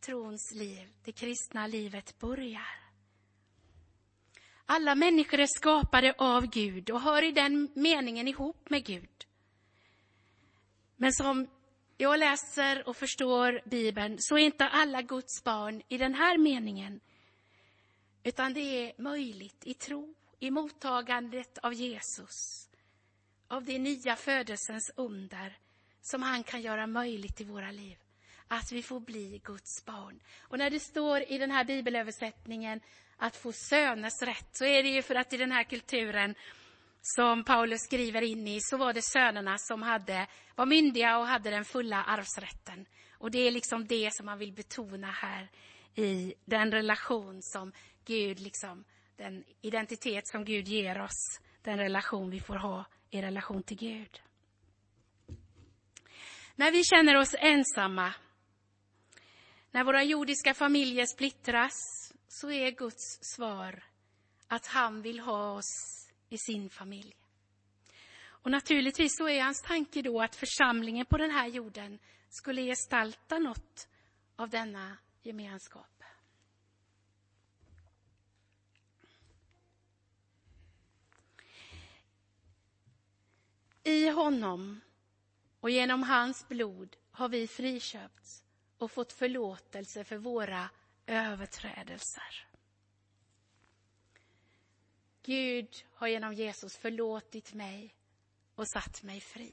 trons 0.00 0.52
liv, 0.54 0.88
det 1.04 1.12
kristna 1.12 1.66
livet 1.66 2.18
börjar. 2.18 2.82
Alla 4.66 4.94
människor 4.94 5.40
är 5.40 5.46
skapade 5.46 6.14
av 6.18 6.46
Gud 6.46 6.90
och 6.90 7.00
hör 7.00 7.22
i 7.22 7.32
den 7.32 7.68
meningen 7.74 8.28
ihop 8.28 8.70
med 8.70 8.84
Gud. 8.84 9.26
Men 11.02 11.12
som 11.12 11.48
jag 11.96 12.18
läser 12.18 12.88
och 12.88 12.96
förstår 12.96 13.60
Bibeln 13.64 14.16
så 14.18 14.38
är 14.38 14.42
inte 14.42 14.68
alla 14.68 15.02
Guds 15.02 15.44
barn 15.44 15.82
i 15.88 15.98
den 15.98 16.14
här 16.14 16.38
meningen. 16.38 17.00
Utan 18.22 18.54
det 18.54 18.60
är 18.60 19.02
möjligt 19.02 19.66
i 19.66 19.74
tro, 19.74 20.14
i 20.38 20.50
mottagandet 20.50 21.58
av 21.58 21.74
Jesus. 21.74 22.68
Av 23.48 23.64
det 23.64 23.78
nya 23.78 24.16
födelsens 24.16 24.90
under 24.96 25.58
som 26.00 26.22
han 26.22 26.42
kan 26.42 26.62
göra 26.62 26.86
möjligt 26.86 27.40
i 27.40 27.44
våra 27.44 27.70
liv. 27.70 27.96
Att 28.48 28.72
vi 28.72 28.82
får 28.82 29.00
bli 29.00 29.40
Guds 29.44 29.84
barn. 29.84 30.20
Och 30.38 30.58
när 30.58 30.70
det 30.70 30.80
står 30.80 31.22
i 31.32 31.38
den 31.38 31.50
här 31.50 31.64
bibelöversättningen 31.64 32.80
att 33.16 33.36
få 33.36 33.52
söners 33.52 34.22
rätt 34.22 34.48
så 34.52 34.64
är 34.64 34.82
det 34.82 34.88
ju 34.88 35.02
för 35.02 35.14
att 35.14 35.32
i 35.32 35.36
den 35.36 35.52
här 35.52 35.64
kulturen 35.64 36.34
som 37.02 37.44
Paulus 37.44 37.80
skriver 37.80 38.22
in 38.22 38.48
i 38.48 38.60
så 38.60 38.76
var 38.76 38.92
det 38.92 39.02
sönerna 39.02 39.58
som 39.58 39.82
hade, 39.82 40.26
var 40.54 40.66
myndiga 40.66 41.18
och 41.18 41.26
hade 41.26 41.50
den 41.50 41.64
fulla 41.64 42.04
arvsrätten. 42.04 42.86
Och 43.18 43.30
det 43.30 43.38
är 43.38 43.50
liksom 43.50 43.86
det 43.86 44.14
som 44.14 44.26
man 44.26 44.38
vill 44.38 44.52
betona 44.52 45.10
här 45.10 45.50
i 45.94 46.34
den 46.44 46.72
relation 46.72 47.42
som 47.42 47.72
Gud, 48.04 48.40
liksom, 48.40 48.84
den 49.16 49.44
identitet 49.60 50.28
som 50.28 50.44
Gud 50.44 50.68
ger 50.68 51.00
oss, 51.00 51.40
den 51.62 51.78
relation 51.78 52.30
vi 52.30 52.40
får 52.40 52.56
ha 52.56 52.84
i 53.10 53.22
relation 53.22 53.62
till 53.62 53.76
Gud. 53.76 54.22
När 56.56 56.72
vi 56.72 56.84
känner 56.84 57.16
oss 57.16 57.34
ensamma, 57.38 58.14
När 59.70 59.84
våra 59.84 60.02
jordiska 60.02 60.54
familjer 60.54 61.06
splittras 61.06 61.72
så 62.28 62.50
är 62.50 62.70
Guds 62.70 63.18
svar 63.20 63.84
att 64.48 64.66
han 64.66 65.02
vill 65.02 65.20
ha 65.20 65.52
oss 65.52 66.01
i 66.32 66.38
sin 66.38 66.70
familj. 66.70 67.16
Och 68.24 68.50
naturligtvis 68.50 69.16
så 69.16 69.28
är 69.28 69.42
hans 69.42 69.62
tanke 69.62 70.02
då 70.02 70.22
att 70.22 70.36
församlingen 70.36 71.06
på 71.06 71.18
den 71.18 71.30
här 71.30 71.46
jorden 71.46 71.98
skulle 72.28 72.62
gestalta 72.62 73.38
något 73.38 73.88
av 74.36 74.48
denna 74.48 74.96
gemenskap. 75.22 75.86
I 83.84 84.08
honom 84.08 84.80
och 85.60 85.70
genom 85.70 86.02
hans 86.02 86.48
blod 86.48 86.96
har 87.10 87.28
vi 87.28 87.46
friköpts 87.46 88.44
och 88.78 88.90
fått 88.90 89.12
förlåtelse 89.12 90.04
för 90.04 90.16
våra 90.16 90.70
överträdelser. 91.06 92.51
Gud 95.22 95.84
har 95.94 96.08
genom 96.08 96.34
Jesus 96.34 96.76
förlåtit 96.76 97.54
mig 97.54 97.94
och 98.54 98.68
satt 98.68 99.02
mig 99.02 99.20
fri. 99.20 99.52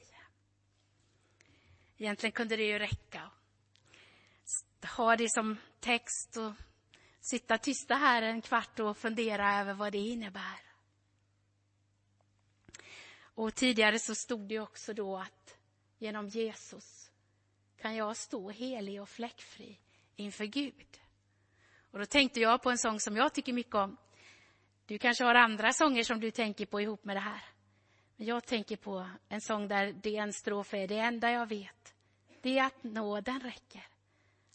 Egentligen 1.97 2.31
kunde 2.31 2.55
det 2.55 2.63
ju 2.63 2.79
räcka 2.79 3.31
att 4.81 4.89
ha 4.89 5.15
det 5.15 5.29
som 5.29 5.57
text 5.79 6.37
och 6.37 6.53
sitta 7.21 7.57
tysta 7.57 7.95
här 7.95 8.21
en 8.21 8.41
kvart 8.41 8.79
och 8.79 8.97
fundera 8.97 9.59
över 9.59 9.73
vad 9.73 9.91
det 9.91 9.97
innebär. 9.97 10.59
Och 13.21 13.55
tidigare 13.55 13.99
så 13.99 14.15
stod 14.15 14.47
det 14.47 14.59
också 14.59 14.93
då 14.93 15.17
att 15.17 15.57
genom 15.97 16.27
Jesus 16.27 17.11
kan 17.77 17.95
jag 17.95 18.17
stå 18.17 18.49
helig 18.49 19.01
och 19.01 19.09
fläckfri 19.09 19.79
inför 20.15 20.45
Gud. 20.45 20.99
Och 21.91 21.99
då 21.99 22.05
tänkte 22.05 22.39
jag 22.39 22.61
på 22.61 22.69
en 22.69 22.77
sång 22.77 22.99
som 22.99 23.17
jag 23.17 23.33
tycker 23.33 23.53
mycket 23.53 23.75
om. 23.75 23.97
Du 24.89 24.97
kanske 24.97 25.23
har 25.23 25.35
andra 25.35 25.73
sånger 25.73 26.03
som 26.03 26.19
du 26.19 26.31
tänker 26.31 26.65
på 26.65 26.81
ihop 26.81 27.05
med 27.05 27.15
det 27.15 27.19
här. 27.19 27.43
Men 28.15 28.27
jag 28.27 28.45
tänker 28.45 28.75
på 28.75 29.09
en 29.27 29.41
sång 29.41 29.67
där 29.67 29.93
det 30.03 30.15
en 30.15 30.33
strof 30.33 30.73
är 30.73 30.87
det 30.87 30.99
enda 30.99 31.31
jag 31.31 31.47
vet. 31.47 31.93
Det 32.41 32.59
är 32.59 32.65
att 32.65 32.83
nåden 32.83 33.39
räcker. 33.39 33.87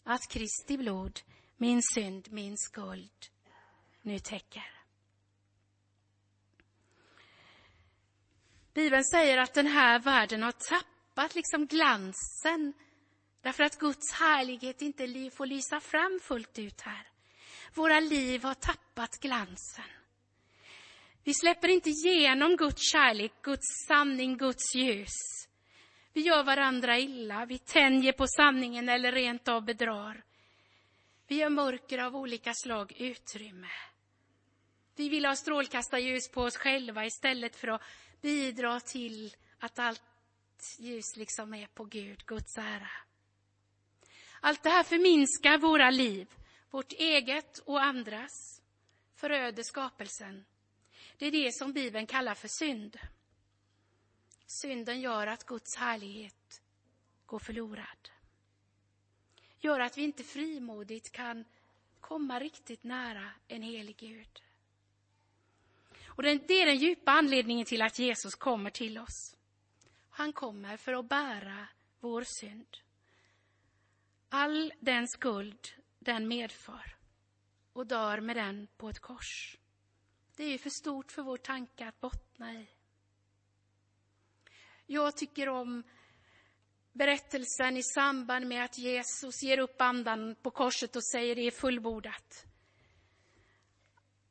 Att 0.03 0.29
Kristi 0.29 0.77
blod, 0.77 1.19
min 1.57 1.81
synd, 1.83 2.31
min 2.31 2.57
skuld 2.57 3.25
nu 4.01 4.19
täcker. 4.19 4.71
Bibeln 8.73 9.03
säger 9.03 9.37
att 9.37 9.53
den 9.53 9.67
här 9.67 9.99
världen 9.99 10.43
har 10.43 10.51
tappat 10.51 11.35
liksom 11.35 11.67
glansen 11.67 12.73
därför 13.41 13.63
att 13.63 13.79
Guds 13.79 14.13
härlighet 14.13 14.81
inte 14.81 15.31
får 15.35 15.45
lysa 15.45 15.79
fram 15.79 16.19
fullt 16.23 16.59
ut 16.59 16.81
här. 16.81 17.07
Våra 17.73 17.99
liv 17.99 18.43
har 18.43 18.53
tappat 18.53 19.19
glansen. 19.19 19.94
Vi 21.25 21.33
släpper 21.33 21.67
inte 21.67 21.89
igenom 21.89 22.55
Guds 22.55 22.91
kärlek, 22.91 23.33
Guds 23.41 23.85
sanning, 23.87 24.37
Guds 24.37 24.75
ljus. 24.75 25.13
Vi 26.13 26.21
gör 26.21 26.43
varandra 26.43 26.99
illa, 26.99 27.45
vi 27.45 27.57
tänjer 27.57 28.11
på 28.11 28.27
sanningen 28.27 28.89
eller 28.89 29.11
rent 29.11 29.47
av 29.47 29.65
bedrar. 29.65 30.23
Vi 31.27 31.35
gör 31.35 31.49
mörker 31.49 31.97
av 31.97 32.15
olika 32.15 32.53
slag 32.53 32.93
utrymme. 32.97 33.69
Vi 34.95 35.09
vill 35.09 35.25
ha 35.25 35.35
strålkastarljus 35.35 36.31
på 36.31 36.41
oss 36.41 36.57
själva 36.57 37.05
istället 37.05 37.55
för 37.55 37.67
att 37.67 37.81
bidra 38.21 38.79
till 38.79 39.35
att 39.59 39.79
allt 39.79 40.03
ljus 40.79 41.15
liksom 41.17 41.53
är 41.53 41.67
på 41.67 41.85
Gud, 41.85 42.25
Guds 42.25 42.57
ära. 42.57 42.91
Allt 44.41 44.63
det 44.63 44.69
här 44.69 44.83
förminskar 44.83 45.57
våra 45.57 45.89
liv, 45.89 46.27
vårt 46.69 46.93
eget 46.93 47.57
och 47.57 47.83
andras, 47.83 48.61
föröder 49.15 49.63
skapelsen. 49.63 50.45
Det 51.17 51.25
är 51.25 51.31
det 51.31 51.51
som 51.51 51.73
Bibeln 51.73 52.07
kallar 52.07 52.35
för 52.35 52.47
synd. 52.47 52.97
Synden 54.45 55.01
gör 55.01 55.27
att 55.27 55.45
Guds 55.45 55.75
härlighet 55.75 56.61
går 57.25 57.39
förlorad. 57.39 58.09
Gör 59.59 59.79
att 59.79 59.97
vi 59.97 60.01
inte 60.01 60.23
frimodigt 60.23 61.11
kan 61.11 61.45
komma 61.99 62.39
riktigt 62.39 62.83
nära 62.83 63.31
en 63.47 63.61
helig 63.61 63.97
Gud. 63.97 64.43
Och 66.05 66.23
det 66.23 66.29
är 66.29 66.65
den 66.65 66.77
djupa 66.77 67.11
anledningen 67.11 67.65
till 67.65 67.81
att 67.81 67.99
Jesus 67.99 68.35
kommer 68.35 68.69
till 68.69 68.97
oss. 68.97 69.35
Han 70.09 70.33
kommer 70.33 70.77
för 70.77 70.93
att 70.93 71.09
bära 71.09 71.67
vår 71.99 72.23
synd. 72.23 72.77
All 74.29 74.73
den 74.79 75.07
skuld 75.07 75.67
den 75.99 76.27
medför 76.27 76.95
och 77.73 77.87
dör 77.87 78.19
med 78.19 78.35
den 78.35 78.67
på 78.77 78.89
ett 78.89 78.99
kors. 78.99 79.57
Det 80.35 80.43
är 80.43 80.49
ju 80.49 80.57
för 80.57 80.69
stort 80.69 81.11
för 81.11 81.21
vår 81.21 81.37
tanke 81.37 81.87
att 81.87 82.01
bottna 82.01 82.53
i. 82.53 82.67
Jag 84.85 85.17
tycker 85.17 85.49
om 85.49 85.83
berättelsen 86.91 87.77
i 87.77 87.83
samband 87.83 88.47
med 88.47 88.63
att 88.65 88.77
Jesus 88.77 89.43
ger 89.43 89.57
upp 89.59 89.81
andan 89.81 90.35
på 90.41 90.51
korset 90.51 90.95
och 90.95 91.05
säger 91.05 91.35
det 91.35 91.47
är 91.47 91.51
fullbordat. 91.51 92.45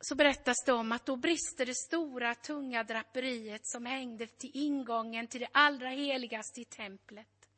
Så 0.01 0.15
berättas 0.15 0.65
det 0.67 0.73
om 0.73 0.93
att 0.93 1.07
då 1.07 1.17
brister 1.17 1.67
det 1.67 1.75
stora 1.75 2.35
tunga 2.35 2.85
draperiet 2.85 3.67
som 3.67 3.87
hängde 3.87 4.27
till 4.27 4.51
ingången 4.55 5.27
till 5.27 5.41
det 5.41 5.49
allra 5.53 5.89
heligaste 5.89 6.61
i 6.61 6.65
templet. 6.65 7.51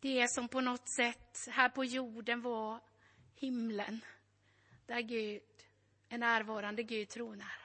Det 0.00 0.30
som 0.30 0.48
på 0.48 0.60
något 0.60 0.88
sätt 0.96 1.38
här 1.48 1.68
på 1.68 1.84
jorden 1.84 2.42
var 2.42 2.80
himlen, 3.34 4.00
där 4.86 5.00
Gud, 5.00 5.42
en 6.14 6.20
närvarande 6.20 6.82
Gud 6.82 7.08
tronar. 7.08 7.58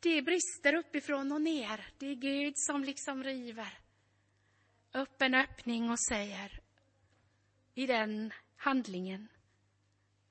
Det 0.00 0.22
brister 0.22 0.74
uppifrån 0.74 1.32
och 1.32 1.42
ner. 1.42 1.94
Det 1.98 2.06
är 2.06 2.14
Gud 2.14 2.52
som 2.56 2.84
liksom 2.84 3.24
river 3.24 3.78
upp 4.92 5.22
en 5.22 5.34
öppning 5.34 5.90
och 5.90 6.00
säger 6.00 6.60
i 7.74 7.86
den 7.86 8.32
handlingen 8.56 9.28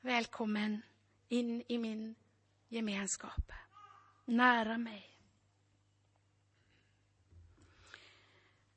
Välkommen 0.01 0.81
in 1.27 1.63
i 1.67 1.77
min 1.77 2.15
gemenskap, 2.67 3.51
nära 4.25 4.77
mig. 4.77 5.19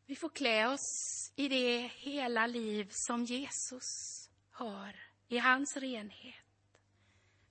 Vi 0.06 0.16
får 0.16 0.28
klä 0.28 0.68
oss 0.68 1.32
i 1.36 1.48
det 1.48 1.78
hela 1.86 2.46
liv 2.46 2.88
som 2.90 3.24
Jesus 3.24 3.82
har, 4.50 4.96
i 5.28 5.38
hans 5.38 5.76
renhet. 5.76 6.41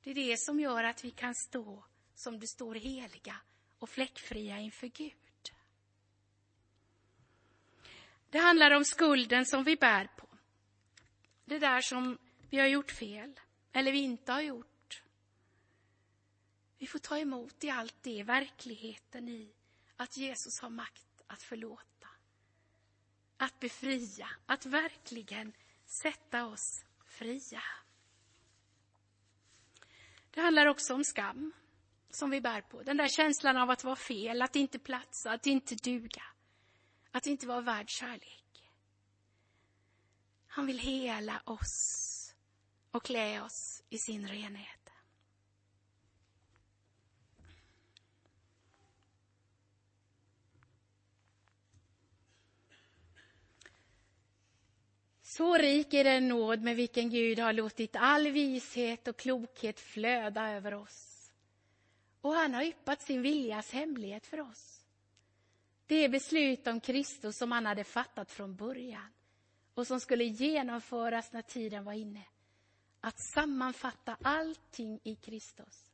Det 0.04 0.12
är 0.12 0.16
det 0.16 0.38
som 0.40 0.60
gör 0.60 0.84
att 0.84 1.04
vi 1.04 1.12
kan 1.12 1.36
stå 1.36 1.84
som 2.16 2.40
det 2.40 2.48
står 2.48 2.76
heliga 2.76 3.36
och 3.80 3.90
fläckfria 3.90 4.60
inför 4.60 4.88
Gud. 4.88 5.54
Det 8.30 8.40
handlar 8.40 8.72
om 8.72 8.86
skulden 8.86 9.46
som 9.46 9.64
vi 9.64 9.76
bär 9.76 10.08
på. 10.18 10.28
Det 11.46 11.60
där 11.60 11.82
som 11.82 12.18
vi 12.50 12.60
har 12.60 12.68
gjort 12.68 12.92
fel 12.92 13.40
eller 13.72 13.92
vi 13.92 14.00
inte 14.00 14.32
har 14.32 14.42
gjort. 14.42 15.04
Vi 16.78 16.88
får 16.88 17.00
ta 17.00 17.18
emot 17.18 17.64
i 17.64 17.70
allt 17.70 17.96
det 18.02 18.24
verkligheten 18.24 19.30
i 19.30 19.54
att 19.96 20.18
Jesus 20.18 20.60
har 20.62 20.70
makt 20.70 21.22
att 21.28 21.44
förlåta, 21.44 22.08
att 23.38 23.60
befria, 23.60 24.30
att 24.46 24.66
verkligen 24.66 25.54
sätta 25.86 26.46
oss 26.46 26.86
fria. 27.06 27.64
Det 30.32 30.42
handlar 30.42 30.66
också 30.66 30.94
om 30.94 31.04
skam 31.04 31.54
som 32.10 32.30
vi 32.30 32.42
bär 32.42 32.62
på. 32.62 32.84
Den 32.84 32.98
där 32.98 33.08
känslan 33.08 33.58
av 33.58 33.70
att 33.70 33.84
vara 33.84 33.96
fel, 33.96 34.42
att 34.42 34.56
inte 34.56 34.80
platsa, 34.80 35.32
att 35.32 35.48
inte 35.48 35.76
duga. 35.76 36.24
Att 37.12 37.28
inte 37.28 37.48
vara 37.48 37.62
värd 37.62 37.90
kärlek. 37.90 38.72
Han 40.48 40.66
vill 40.66 40.80
hela 40.80 41.42
oss 41.46 42.36
och 42.92 43.04
klä 43.04 43.42
oss 43.42 43.84
i 43.90 43.98
sin 43.98 44.28
renhet. 44.28 44.81
Så 55.32 55.58
rik 55.58 55.94
är 55.94 56.04
den 56.04 56.28
nåd 56.28 56.62
med 56.62 56.76
vilken 56.76 57.10
Gud 57.10 57.40
har 57.40 57.54
låtit 57.54 57.96
all 57.96 58.28
vishet 58.28 59.08
och 59.08 59.18
klokhet 59.18 59.80
flöda 59.80 60.50
över 60.50 60.74
oss. 60.74 61.32
Och 62.22 62.34
han 62.34 62.54
har 62.54 62.64
yppat 62.64 63.02
sin 63.02 63.22
viljas 63.22 63.72
hemlighet 63.72 64.28
för 64.28 64.40
oss. 64.40 64.86
Det 65.88 66.10
beslut 66.10 66.68
om 66.68 66.80
Kristus 66.80 67.38
som 67.38 67.52
han 67.52 67.66
hade 67.66 67.84
fattat 67.84 68.32
från 68.32 68.56
början 68.56 69.14
och 69.74 69.88
som 69.88 70.00
skulle 70.00 70.24
genomföras 70.24 71.34
när 71.34 71.42
tiden 71.42 71.84
var 71.84 71.94
inne 71.94 72.24
att 73.02 73.20
sammanfatta 73.20 74.18
allting 74.22 75.00
i 75.04 75.16
Kristus. 75.16 75.92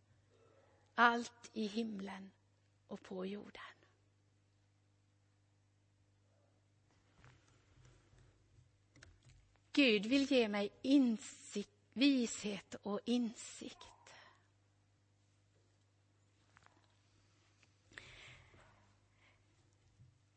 Allt 0.95 1.49
i 1.53 1.67
himlen 1.67 2.31
och 2.87 3.03
på 3.03 3.25
jorden. 3.25 3.76
Gud 9.77 10.05
vill 10.05 10.31
ge 10.31 10.47
mig 10.47 10.69
insikt, 10.81 11.69
vishet 11.93 12.75
och 12.83 12.99
insikt. 13.05 13.77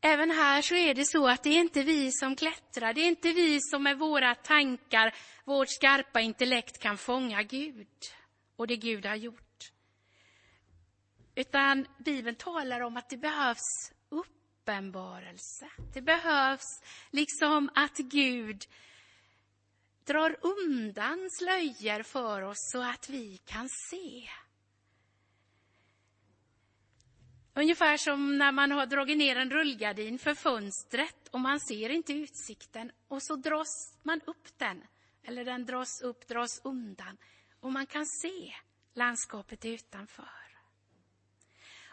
Även 0.01 0.31
här 0.31 0.61
så 0.61 0.75
är 0.75 0.93
det 0.93 1.05
så 1.05 1.27
att 1.27 1.43
det 1.43 1.49
är 1.49 1.59
inte 1.59 1.83
vi 1.83 2.11
som 2.11 2.35
klättrar, 2.35 2.93
det 2.93 3.01
är 3.01 3.07
inte 3.07 3.33
vi 3.33 3.61
som 3.61 3.83
med 3.83 3.97
våra 3.97 4.35
tankar, 4.35 5.15
vårt 5.45 5.69
skarpa 5.69 6.21
intellekt 6.21 6.79
kan 6.79 6.97
fånga 6.97 7.43
Gud 7.43 7.87
och 8.55 8.67
det 8.67 8.75
Gud 8.75 9.05
har 9.05 9.15
gjort. 9.15 9.71
Utan 11.35 11.87
Bibeln 12.05 12.35
talar 12.35 12.81
om 12.81 12.97
att 12.97 13.09
det 13.09 13.17
behövs 13.17 13.91
uppenbarelse. 14.09 15.69
Det 15.93 16.01
behövs 16.01 16.81
liksom 17.11 17.69
att 17.75 17.97
Gud 17.97 18.65
drar 20.05 20.37
undan 20.41 21.29
slöjor 21.31 22.03
för 22.03 22.41
oss 22.41 22.69
så 22.71 22.81
att 22.83 23.09
vi 23.09 23.37
kan 23.37 23.69
se. 23.69 24.29
Ungefär 27.53 27.97
som 27.97 28.37
när 28.37 28.51
man 28.51 28.71
har 28.71 28.85
dragit 28.85 29.17
ner 29.17 29.35
en 29.35 29.51
rullgardin 29.51 30.19
för 30.19 30.33
fönstret 30.33 31.27
och 31.31 31.39
man 31.39 31.59
ser 31.59 31.89
inte 31.89 32.13
utsikten 32.13 32.91
och 33.07 33.23
så 33.23 33.35
dras 33.35 33.97
man 34.03 34.21
upp 34.25 34.57
den. 34.57 34.83
Eller 35.23 35.45
den 35.45 35.65
dras 35.65 36.01
upp, 36.01 36.27
dras 36.27 36.61
undan 36.63 37.17
och 37.59 37.73
man 37.73 37.85
kan 37.85 38.05
se 38.05 38.53
landskapet 38.93 39.65
utanför. 39.65 40.40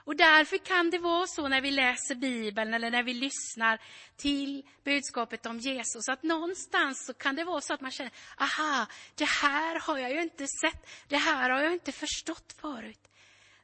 Och 0.09 0.17
därför 0.17 0.59
kan 0.59 0.91
det 0.91 0.99
vara 0.99 1.27
så 1.27 1.49
när 1.49 1.61
vi 1.61 1.71
läser 1.71 2.15
Bibeln 2.15 2.75
eller 2.75 2.91
när 2.91 3.03
vi 3.03 3.15
lyssnar 3.15 3.81
till 4.17 4.67
budskapet 4.85 5.47
om 5.47 5.59
Jesus, 5.59 6.09
att 6.09 6.23
någonstans 6.23 7.07
så 7.07 7.15
kan 7.15 7.37
det 7.37 7.45
vara 7.45 7.61
så 7.61 7.75
att 7.75 7.81
man 7.81 7.91
känner, 7.91 8.13
aha, 8.39 8.87
det 9.15 9.29
här 9.29 9.81
har 9.81 9.99
jag 9.99 10.11
ju 10.11 10.23
inte 10.23 10.47
sett, 10.47 10.89
det 11.09 11.17
här 11.17 11.51
har 11.51 11.63
jag 11.63 11.73
inte 11.73 11.93
förstått 11.93 12.55
förut. 12.61 13.09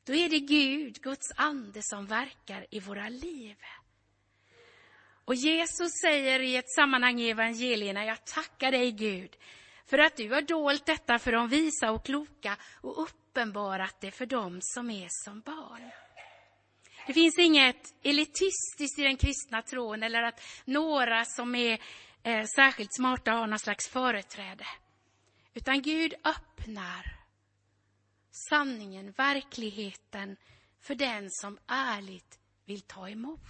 Då 0.04 0.14
är 0.14 0.28
det 0.28 0.40
Gud, 0.40 1.02
Guds 1.02 1.32
ande, 1.36 1.80
som 1.82 2.06
verkar 2.06 2.66
i 2.70 2.80
våra 2.80 3.08
liv. 3.08 3.56
Och 5.24 5.34
Jesus 5.34 5.90
säger 6.04 6.40
i 6.40 6.56
ett 6.56 6.70
sammanhang 6.76 7.20
i 7.20 7.30
evangelierna, 7.30 8.04
jag 8.04 8.24
tackar 8.24 8.70
dig 8.70 8.92
Gud, 8.92 9.36
för 9.86 9.98
att 9.98 10.16
du 10.16 10.30
har 10.30 10.42
dolt 10.42 10.86
detta 10.86 11.18
för 11.18 11.32
de 11.32 11.48
visa 11.48 11.90
och 11.90 12.04
kloka 12.04 12.56
och 12.80 13.02
uppenbarat 13.02 14.00
det 14.00 14.10
för 14.10 14.26
dem 14.26 14.58
som 14.60 14.90
är 14.90 15.08
som 15.10 15.40
barn. 15.40 15.90
Det 17.06 17.12
finns 17.12 17.38
inget 17.38 17.94
elitistiskt 18.02 18.98
i 18.98 19.02
den 19.02 19.16
kristna 19.16 19.62
tron 19.62 20.02
eller 20.02 20.22
att 20.22 20.40
några 20.64 21.24
som 21.24 21.54
är 21.54 21.78
eh, 22.22 22.44
särskilt 22.56 22.94
smarta 22.94 23.32
har 23.32 23.46
någon 23.46 23.58
slags 23.58 23.88
företräde. 23.88 24.66
Utan 25.54 25.82
Gud 25.82 26.14
öppnar 26.24 27.16
sanningen, 28.30 29.12
verkligheten 29.12 30.36
för 30.80 30.94
den 30.94 31.30
som 31.30 31.58
ärligt 31.66 32.38
vill 32.64 32.80
ta 32.80 33.08
emot. 33.08 33.40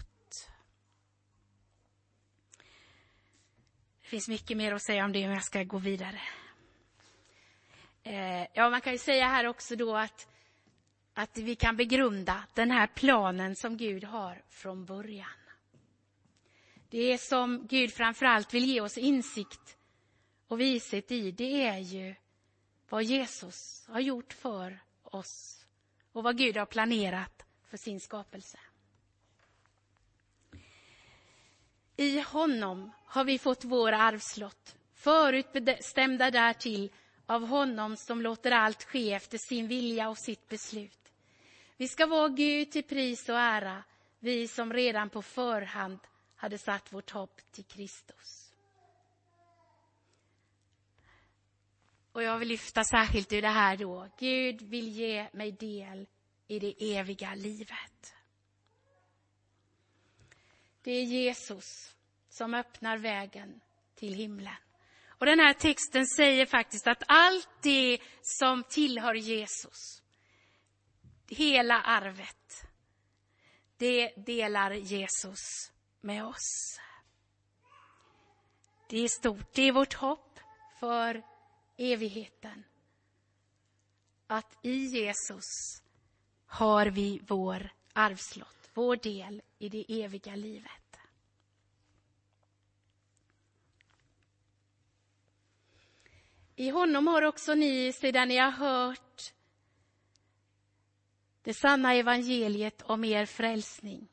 Det 4.02 4.08
finns 4.08 4.28
mycket 4.28 4.56
mer 4.56 4.72
att 4.72 4.82
säga 4.82 5.04
om 5.04 5.12
det, 5.12 5.26
men 5.26 5.34
jag 5.34 5.44
ska 5.44 5.62
gå 5.62 5.78
vidare. 5.78 6.20
Eh, 8.02 8.46
ja, 8.52 8.70
man 8.70 8.80
kan 8.80 8.92
ju 8.92 8.98
säga 8.98 9.28
här 9.28 9.46
också 9.46 9.76
då 9.76 9.96
att, 9.96 10.28
att 11.14 11.38
vi 11.38 11.54
kan 11.54 11.76
begrunda 11.76 12.44
den 12.54 12.70
här 12.70 12.86
planen 12.86 13.56
som 13.56 13.76
Gud 13.76 14.04
har 14.04 14.42
från 14.48 14.84
början. 14.84 15.28
Det 16.88 17.18
som 17.18 17.66
Gud 17.66 17.92
framförallt 17.92 18.54
vill 18.54 18.64
ge 18.64 18.80
oss 18.80 18.98
insikt 18.98 19.76
och 20.48 20.60
vishet 20.60 21.12
i, 21.12 21.30
det 21.30 21.66
är 21.66 21.78
ju 21.78 22.14
vad 22.88 23.04
Jesus 23.04 23.86
har 23.88 24.00
gjort 24.00 24.32
för 24.32 24.78
oss 25.02 25.66
och 26.12 26.22
vad 26.22 26.38
Gud 26.38 26.56
har 26.56 26.66
planerat 26.66 27.46
för 27.70 27.76
sin 27.76 28.00
skapelse. 28.00 28.58
I 31.96 32.20
honom 32.20 32.90
har 33.06 33.24
vi 33.24 33.38
fått 33.38 33.64
vår 33.64 33.92
arvslott, 33.92 34.76
förutbestämda 34.94 36.30
därtill 36.30 36.92
av 37.26 37.46
honom 37.46 37.96
som 37.96 38.22
låter 38.22 38.50
allt 38.50 38.84
ske 38.84 39.12
efter 39.12 39.38
sin 39.38 39.68
vilja 39.68 40.08
och 40.08 40.18
sitt 40.18 40.48
beslut. 40.48 41.03
Vi 41.76 41.88
ska 41.88 42.06
vara 42.06 42.28
Gud 42.28 42.70
till 42.70 42.84
pris 42.84 43.28
och 43.28 43.38
ära, 43.38 43.84
vi 44.18 44.48
som 44.48 44.72
redan 44.72 45.10
på 45.10 45.22
förhand 45.22 45.98
hade 46.36 46.58
satt 46.58 46.92
vårt 46.92 47.10
hopp 47.10 47.40
till 47.52 47.64
Kristus. 47.64 48.54
Och 52.12 52.22
jag 52.22 52.38
vill 52.38 52.48
lyfta 52.48 52.84
särskilt 52.84 53.32
ur 53.32 53.42
det 53.42 53.48
här 53.48 53.76
då. 53.76 54.08
Gud 54.18 54.62
vill 54.62 54.88
ge 54.88 55.28
mig 55.32 55.52
del 55.52 56.06
i 56.46 56.58
det 56.58 56.96
eviga 56.96 57.34
livet. 57.34 58.14
Det 60.82 60.90
är 60.90 61.04
Jesus 61.04 61.96
som 62.28 62.54
öppnar 62.54 62.98
vägen 62.98 63.60
till 63.94 64.14
himlen. 64.14 64.54
Och 65.06 65.26
den 65.26 65.40
här 65.40 65.54
texten 65.54 66.06
säger 66.06 66.46
faktiskt 66.46 66.86
att 66.86 67.02
allt 67.08 67.48
det 67.62 67.98
som 68.22 68.62
tillhör 68.62 69.14
Jesus, 69.14 70.02
hela 71.28 71.82
arvet, 71.82 72.66
det 73.76 74.12
delar 74.16 74.70
Jesus 74.70 75.72
med 76.00 76.24
oss. 76.24 76.80
Det 78.88 78.98
är 78.98 79.08
stort, 79.08 79.54
det 79.54 79.62
är 79.62 79.72
vårt 79.72 79.94
hopp 79.94 80.38
för 80.80 81.22
evigheten. 81.76 82.64
Att 84.26 84.58
i 84.62 84.76
Jesus 84.86 85.44
har 86.46 86.86
vi 86.86 87.20
vår 87.26 87.72
arvslott, 87.92 88.70
vår 88.74 88.96
del 88.96 89.42
i 89.58 89.68
det 89.68 90.02
eviga 90.02 90.36
livet. 90.36 90.98
I 96.56 96.68
honom 96.68 97.06
har 97.06 97.22
också 97.22 97.54
ni, 97.54 97.92
sedan 97.92 98.28
ni 98.28 98.36
har 98.36 98.50
hört 98.50 99.32
det 101.44 101.54
sanna 101.54 101.94
evangeliet 101.94 102.82
om 102.82 103.04
er 103.04 103.26
frälsning. 103.26 104.08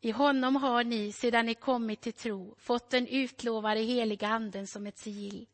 I 0.00 0.10
honom 0.10 0.56
har 0.56 0.84
ni, 0.84 1.12
sedan 1.12 1.46
ni 1.46 1.54
kommit 1.54 2.00
till 2.00 2.12
tro, 2.12 2.54
fått 2.58 2.90
den 2.90 3.06
utlovade 3.06 3.80
heliga 3.80 4.28
anden 4.28 4.66
som 4.66 4.86
ett 4.86 4.98
sigill. 4.98 5.46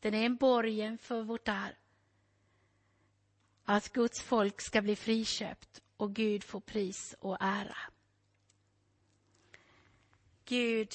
Den 0.00 0.14
är 0.14 0.26
en 0.26 0.36
borgen 0.36 0.98
för 0.98 1.22
vårt 1.22 1.48
arv. 1.48 1.74
Att 3.64 3.92
Guds 3.92 4.22
folk 4.22 4.60
ska 4.60 4.82
bli 4.82 4.96
friköpt 4.96 5.82
och 5.96 6.14
Gud 6.14 6.44
få 6.44 6.60
pris 6.60 7.16
och 7.18 7.36
ära. 7.40 7.76
Gud 10.44 10.94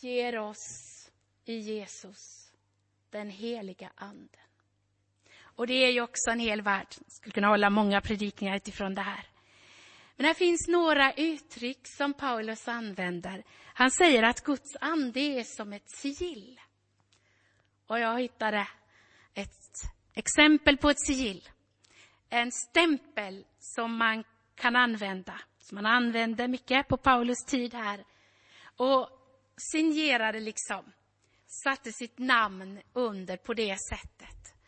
ger 0.00 0.38
oss 0.38 1.10
i 1.44 1.54
Jesus 1.54 2.52
den 3.10 3.30
heliga 3.30 3.92
anden. 3.94 4.49
Och 5.60 5.66
det 5.66 5.84
är 5.84 5.90
ju 5.90 6.00
också 6.00 6.30
en 6.30 6.40
hel 6.40 6.62
värld. 6.62 6.86
Jag 6.90 7.12
skulle 7.12 7.32
kunna 7.32 7.48
hålla 7.48 7.70
många 7.70 8.00
predikningar 8.00 8.56
utifrån 8.56 8.94
det 8.94 9.00
här. 9.00 9.26
Men 10.16 10.26
här 10.26 10.34
finns 10.34 10.68
några 10.68 11.12
uttryck 11.12 11.80
som 11.82 12.14
Paulus 12.14 12.68
använder. 12.68 13.44
Han 13.64 13.90
säger 13.90 14.22
att 14.22 14.44
Guds 14.44 14.76
ande 14.80 15.20
är 15.20 15.44
som 15.44 15.72
ett 15.72 15.90
sigill. 15.90 16.60
Och 17.86 17.98
jag 17.98 18.20
hittade 18.20 18.68
ett 19.34 19.92
exempel 20.14 20.76
på 20.76 20.90
ett 20.90 21.06
sigill. 21.06 21.48
En 22.28 22.52
stämpel 22.52 23.44
som 23.58 23.96
man 23.96 24.24
kan 24.54 24.76
använda, 24.76 25.40
som 25.58 25.76
man 25.76 25.86
använde 25.86 26.48
mycket 26.48 26.88
på 26.88 26.96
Paulus 26.96 27.44
tid 27.46 27.74
här. 27.74 28.04
Och 28.76 29.08
signerade 29.72 30.40
liksom, 30.40 30.92
satte 31.64 31.92
sitt 31.92 32.18
namn 32.18 32.80
under 32.92 33.36
på 33.36 33.54
det 33.54 33.76
sättet. 33.90 34.59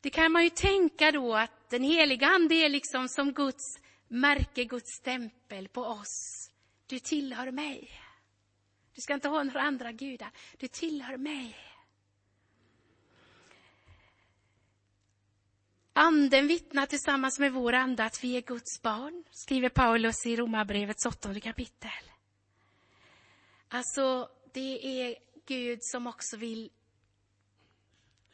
Det 0.00 0.10
kan 0.10 0.32
man 0.32 0.44
ju 0.44 0.50
tänka 0.50 1.12
då 1.12 1.34
att 1.34 1.70
den 1.70 1.82
heliga 1.82 2.26
Ande 2.26 2.54
är 2.54 2.68
liksom 2.68 3.08
som 3.08 3.32
Guds 3.32 3.78
märke, 4.08 4.64
Guds 4.64 4.96
stämpel 5.00 5.68
på 5.68 5.82
oss. 5.82 6.50
Du 6.86 6.98
tillhör 6.98 7.50
mig. 7.50 7.90
Du 8.94 9.00
ska 9.00 9.14
inte 9.14 9.28
ha 9.28 9.42
några 9.42 9.62
andra 9.62 9.92
gudar. 9.92 10.30
Du 10.58 10.68
tillhör 10.68 11.16
mig. 11.16 11.56
Anden 15.92 16.46
vittnar 16.46 16.86
tillsammans 16.86 17.38
med 17.38 17.52
vår 17.52 17.72
ande 17.72 18.04
att 18.04 18.24
vi 18.24 18.36
är 18.36 18.40
Guds 18.40 18.82
barn, 18.82 19.24
skriver 19.30 19.68
Paulus 19.68 20.26
i 20.26 20.36
Romarbrevets 20.36 21.06
åttonde 21.06 21.40
kapitel. 21.40 21.90
Alltså, 23.68 24.28
det 24.52 25.00
är 25.00 25.16
Gud 25.46 25.78
som 25.82 26.06
också 26.06 26.36
vill 26.36 26.70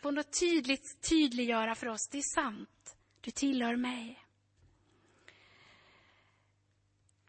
på 0.05 0.11
något 0.11 0.41
tydligt 0.41 1.09
tydliggöra 1.09 1.75
för 1.75 1.87
oss, 1.87 2.09
det 2.13 2.19
är 2.19 2.35
sant, 2.35 2.97
du 3.21 3.31
tillhör 3.31 3.77
mig. 3.77 4.25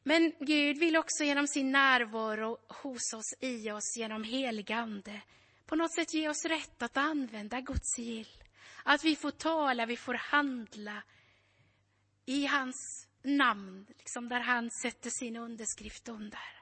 Men 0.03 0.33
Gud 0.39 0.77
vill 0.77 0.97
också 0.97 1.23
genom 1.23 1.47
sin 1.47 1.71
närvaro 1.71 2.57
hos 2.67 3.13
oss, 3.13 3.33
i 3.39 3.71
oss, 3.71 3.97
genom 3.97 4.23
helig 4.23 4.71
ande 4.71 5.21
på 5.65 5.75
något 5.75 5.93
sätt 5.93 6.13
ge 6.13 6.29
oss 6.29 6.45
rätt 6.45 6.81
att 6.81 6.97
använda 6.97 7.61
Guds 7.61 7.95
sigill. 7.95 8.43
Att 8.83 9.03
vi 9.03 9.15
får 9.15 9.31
tala, 9.31 9.85
vi 9.85 9.97
får 9.97 10.13
handla 10.13 11.03
i 12.25 12.45
hans 12.45 13.07
namn, 13.23 13.85
liksom 13.97 14.29
där 14.29 14.39
han 14.39 14.71
sätter 14.71 15.09
sin 15.09 15.35
underskrift 15.35 16.09
under. 16.09 16.61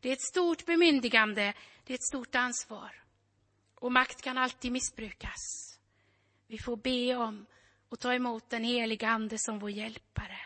Det 0.00 0.08
är 0.08 0.12
ett 0.12 0.28
stort 0.30 0.66
bemyndigande, 0.66 1.54
det 1.84 1.92
är 1.92 1.94
ett 1.94 2.08
stort 2.08 2.34
ansvar. 2.34 3.00
Och 3.80 3.92
makt 3.92 4.22
kan 4.22 4.38
alltid 4.38 4.72
missbrukas. 4.72 5.40
Vi 6.46 6.58
får 6.58 6.76
be 6.76 7.16
om 7.16 7.46
och 7.88 8.00
ta 8.00 8.14
emot 8.14 8.50
den 8.50 8.64
heliga 8.64 9.08
Ande 9.08 9.38
som 9.38 9.58
vår 9.58 9.70
hjälpare. 9.70 10.38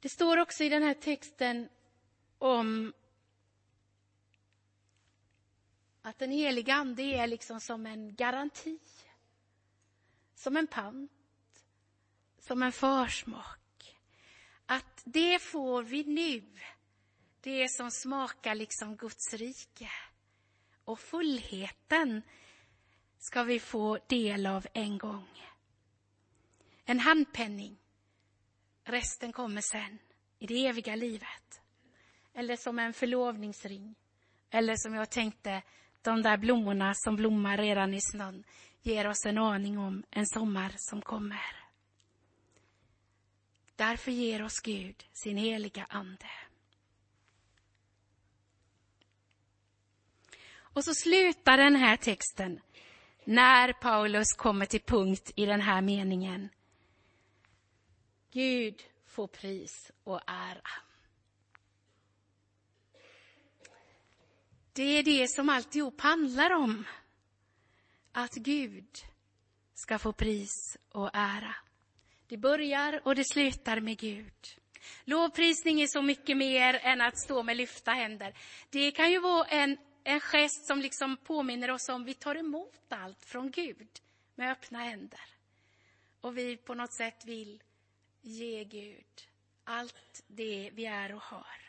Det 0.00 0.08
står 0.08 0.36
också 0.36 0.64
i 0.64 0.68
den 0.68 0.82
här 0.82 0.94
texten 0.94 1.68
om 2.38 2.92
att 6.02 6.18
den 6.18 6.30
heliga 6.30 6.74
Ande 6.74 7.02
är 7.02 7.26
liksom 7.26 7.60
som 7.60 7.86
en 7.86 8.14
garanti. 8.14 8.78
Som 10.34 10.56
en 10.56 10.66
pant. 10.66 11.12
Som 12.38 12.62
en 12.62 12.72
försmak. 12.72 13.98
Att 14.66 15.02
det 15.04 15.38
får 15.38 15.82
vi 15.82 16.04
nu. 16.04 16.60
Det 17.40 17.68
som 17.68 17.90
smakar 17.90 18.54
liksom 18.54 18.96
Guds 18.96 19.34
rike. 19.34 19.90
Och 20.84 21.00
fullheten 21.00 22.22
ska 23.18 23.42
vi 23.42 23.60
få 23.60 23.98
del 24.06 24.46
av 24.46 24.66
en 24.72 24.98
gång. 24.98 25.28
En 26.84 27.00
handpenning. 27.00 27.76
Resten 28.84 29.32
kommer 29.32 29.60
sen, 29.60 29.98
i 30.38 30.46
det 30.46 30.66
eviga 30.66 30.96
livet. 30.96 31.60
Eller 32.34 32.56
som 32.56 32.78
en 32.78 32.92
förlovningsring. 32.92 33.94
Eller 34.50 34.76
som 34.76 34.94
jag 34.94 35.10
tänkte, 35.10 35.62
de 36.02 36.22
där 36.22 36.36
blommorna 36.36 36.92
som 36.94 37.16
blommar 37.16 37.58
redan 37.58 37.94
i 37.94 38.00
snön 38.00 38.44
ger 38.82 39.08
oss 39.08 39.26
en 39.26 39.38
aning 39.38 39.78
om 39.78 40.04
en 40.10 40.26
sommar 40.26 40.74
som 40.76 41.02
kommer. 41.02 41.56
Därför 43.76 44.10
ger 44.10 44.42
oss 44.42 44.60
Gud 44.60 45.04
sin 45.12 45.36
heliga 45.36 45.86
Ande. 45.88 46.30
Och 50.74 50.84
så 50.84 50.94
slutar 50.94 51.56
den 51.56 51.76
här 51.76 51.96
texten 51.96 52.60
när 53.24 53.72
Paulus 53.72 54.32
kommer 54.36 54.66
till 54.66 54.80
punkt 54.80 55.32
i 55.36 55.46
den 55.46 55.60
här 55.60 55.80
meningen. 55.80 56.48
Gud 58.32 58.82
får 59.06 59.26
pris 59.26 59.92
och 60.04 60.20
ära. 60.26 60.70
Det 64.72 64.82
är 64.82 65.02
det 65.02 65.28
som 65.28 65.48
alltihop 65.48 66.00
handlar 66.00 66.50
om. 66.50 66.84
Att 68.12 68.34
Gud 68.34 68.88
ska 69.74 69.98
få 69.98 70.12
pris 70.12 70.78
och 70.90 71.10
ära. 71.12 71.54
Det 72.26 72.36
börjar 72.36 73.00
och 73.04 73.14
det 73.14 73.24
slutar 73.24 73.80
med 73.80 73.98
Gud. 73.98 74.34
Lovprisning 75.04 75.80
är 75.80 75.86
så 75.86 76.02
mycket 76.02 76.36
mer 76.36 76.74
än 76.74 77.00
att 77.00 77.18
stå 77.18 77.42
med 77.42 77.56
lyfta 77.56 77.90
händer. 77.90 78.34
Det 78.70 78.90
kan 78.90 79.10
ju 79.10 79.20
vara 79.20 79.44
en, 79.44 79.76
en 80.04 80.20
gest 80.20 80.66
som 80.66 80.78
liksom 80.78 81.16
påminner 81.16 81.70
oss 81.70 81.88
om 81.88 82.04
vi 82.04 82.14
tar 82.14 82.34
emot 82.34 82.92
allt 82.92 83.24
från 83.24 83.50
Gud 83.50 83.88
med 84.34 84.52
öppna 84.52 84.78
händer. 84.78 85.20
Och 86.20 86.38
vi 86.38 86.56
på 86.56 86.74
något 86.74 86.92
sätt 86.92 87.24
vill 87.24 87.62
ge 88.22 88.64
Gud 88.64 89.28
allt 89.64 90.24
det 90.26 90.70
vi 90.72 90.86
är 90.86 91.14
och 91.14 91.22
har. 91.22 91.64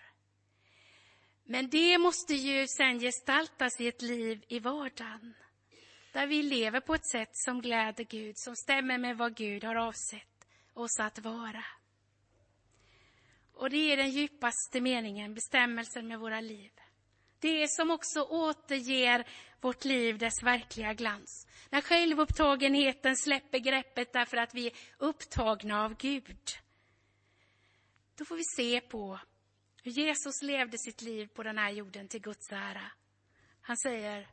Men 1.44 1.70
det 1.70 1.98
måste 1.98 2.34
ju 2.34 2.68
sen 2.68 3.00
gestaltas 3.00 3.82
i 3.82 3.88
ett 3.88 4.02
liv 4.02 4.46
i 4.48 4.60
vardagen. 4.60 5.34
Där 6.14 6.28
vi 6.28 6.44
lever 6.44 6.80
på 6.80 6.96
ett 6.96 7.08
sätt 7.08 7.30
som 7.32 7.62
gläder 7.62 8.04
Gud, 8.04 8.38
som 8.38 8.56
stämmer 8.56 8.98
med 8.98 9.18
vad 9.18 9.36
Gud 9.36 9.64
har 9.64 9.76
avsett 9.76 10.48
oss 10.74 11.00
att 11.00 11.20
vara. 11.20 11.66
Och 13.54 13.70
det 13.70 13.92
är 13.92 13.98
den 13.98 14.12
djupaste 14.12 14.82
meningen, 14.82 15.34
bestämmelsen 15.34 16.08
med 16.08 16.20
våra 16.20 16.42
liv. 16.42 16.72
Det 17.46 17.72
som 17.72 17.92
också 17.92 18.22
återger 18.22 19.28
vårt 19.62 19.86
liv 19.86 20.18
dess 20.18 20.44
verkliga 20.44 20.94
glans. 20.94 21.48
När 21.70 21.82
självupptagenheten 21.82 23.18
släpper 23.18 23.60
greppet 23.60 24.14
därför 24.14 24.38
att 24.38 24.54
vi 24.54 24.68
är 24.68 24.74
upptagna 24.98 25.86
av 25.86 25.98
Gud. 25.98 26.38
Då 28.18 28.26
får 28.26 28.36
vi 28.36 28.44
se 28.44 28.82
på 28.82 29.20
hur 29.84 29.92
Jesus 29.92 30.42
levde 30.42 30.78
sitt 30.78 31.02
liv 31.02 31.28
på 31.28 31.44
den 31.44 31.58
här 31.58 31.72
jorden 31.72 32.08
till 32.08 32.22
Guds 32.22 32.52
ära. 32.52 32.92
Han 33.62 33.78
säger, 33.78 34.28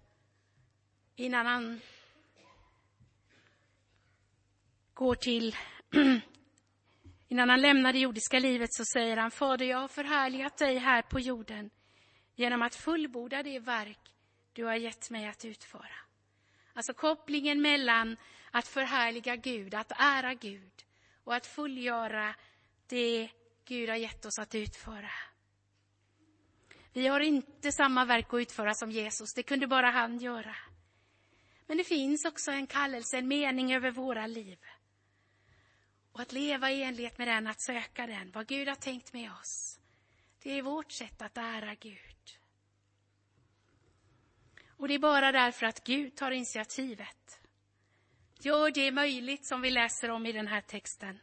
innan 1.17 1.47
han 1.47 1.81
går 4.95 5.15
till, 5.15 5.57
innan 7.29 7.49
han 7.49 7.61
lämnar 7.61 7.93
det 7.93 7.99
jordiska 7.99 8.39
livet 8.39 8.75
så 8.75 8.85
säger 8.85 9.17
han, 9.17 9.31
Fader, 9.31 9.67
jag 9.67 9.79
har 9.79 9.89
förhärligat 9.89 10.57
dig 10.59 10.79
här 10.79 11.03
på 11.03 11.21
jorden 11.21 11.71
genom 12.35 12.63
att 12.63 12.75
fullborda 12.75 13.43
det 13.43 13.59
verk 13.59 14.15
du 14.53 14.65
har 14.65 14.75
gett 14.75 15.11
mig 15.11 15.27
att 15.27 15.45
utföra. 15.45 15.95
Alltså 16.73 16.95
kopplingen 16.95 17.63
mellan 17.63 18.17
att 18.51 18.69
förhärliga 18.69 19.37
Gud, 19.37 19.75
att 19.75 19.93
ära 19.99 20.35
Gud 20.35 20.85
och 21.25 21.35
att 21.35 21.47
fullgöra 21.47 22.35
det 22.87 23.29
Gud 23.65 23.89
har 23.89 23.97
gett 23.97 24.25
oss 24.25 24.39
att 24.39 24.55
utföra. 24.55 25.11
Vi 26.93 27.07
har 27.07 27.21
inte 27.21 27.73
samma 27.73 28.05
verk 28.05 28.35
att 28.35 28.41
utföra 28.41 28.75
som 28.75 28.91
Jesus, 28.91 29.35
det 29.35 29.43
kunde 29.43 29.67
bara 29.67 29.91
han 29.91 30.19
göra. 30.19 30.57
Men 31.67 31.77
det 31.77 31.85
finns 31.85 32.25
också 32.25 32.51
en 32.51 32.67
kallelse, 32.67 33.19
en 33.19 33.29
mening 33.29 33.75
över 33.75 33.91
våra 33.91 34.27
liv. 34.27 34.59
Och 36.13 36.21
att 36.21 36.33
leva 36.33 36.71
i 36.71 36.83
enlighet 36.83 37.19
med 37.19 37.29
den, 37.29 37.47
att 37.47 37.61
söka 37.61 38.07
den, 38.07 38.31
vad 38.31 38.47
Gud 38.47 38.69
har 38.69 38.75
tänkt 38.75 39.13
med 39.13 39.33
oss. 39.41 39.79
Det 40.43 40.59
är 40.59 40.63
vårt 40.63 40.93
sätt 40.93 41.23
att 41.23 41.39
ära 41.39 41.75
Gud. 41.75 42.39
Och 44.67 44.89
det 44.89 44.95
är 44.95 44.99
bara 44.99 45.33
därför 45.33 45.67
att 45.67 45.85
Gud 45.85 46.17
tar 46.17 46.31
initiativet. 46.31 47.41
Gör 48.41 48.71
det 48.71 48.93
möjligt 48.93 49.47
som 49.47 49.61
vi 49.63 49.71
läser 49.71 50.11
om 50.11 50.27
i 50.27 50.33
den 50.33 50.47
här 50.47 50.61
texten. 50.61 51.19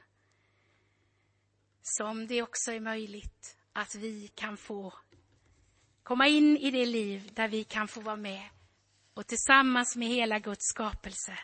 Som 1.81 2.27
det 2.27 2.41
också 2.41 2.71
är 2.71 2.79
möjligt 2.79 3.57
att 3.73 3.95
vi 3.95 4.27
kan 4.27 4.57
få 4.57 4.93
komma 6.03 6.27
in 6.27 6.57
i 6.57 6.71
det 6.71 6.85
liv 6.85 7.31
där 7.33 7.47
vi 7.47 7.63
kan 7.63 7.87
få 7.87 8.01
vara 8.01 8.15
med 8.15 8.49
och 9.13 9.27
tillsammans 9.27 9.95
med 9.95 10.07
hela 10.07 10.39
Guds 10.39 10.65
skapelse 10.65 11.39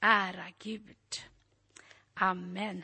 ära 0.00 0.46
Gud. 0.58 0.96
Amen. 2.14 2.80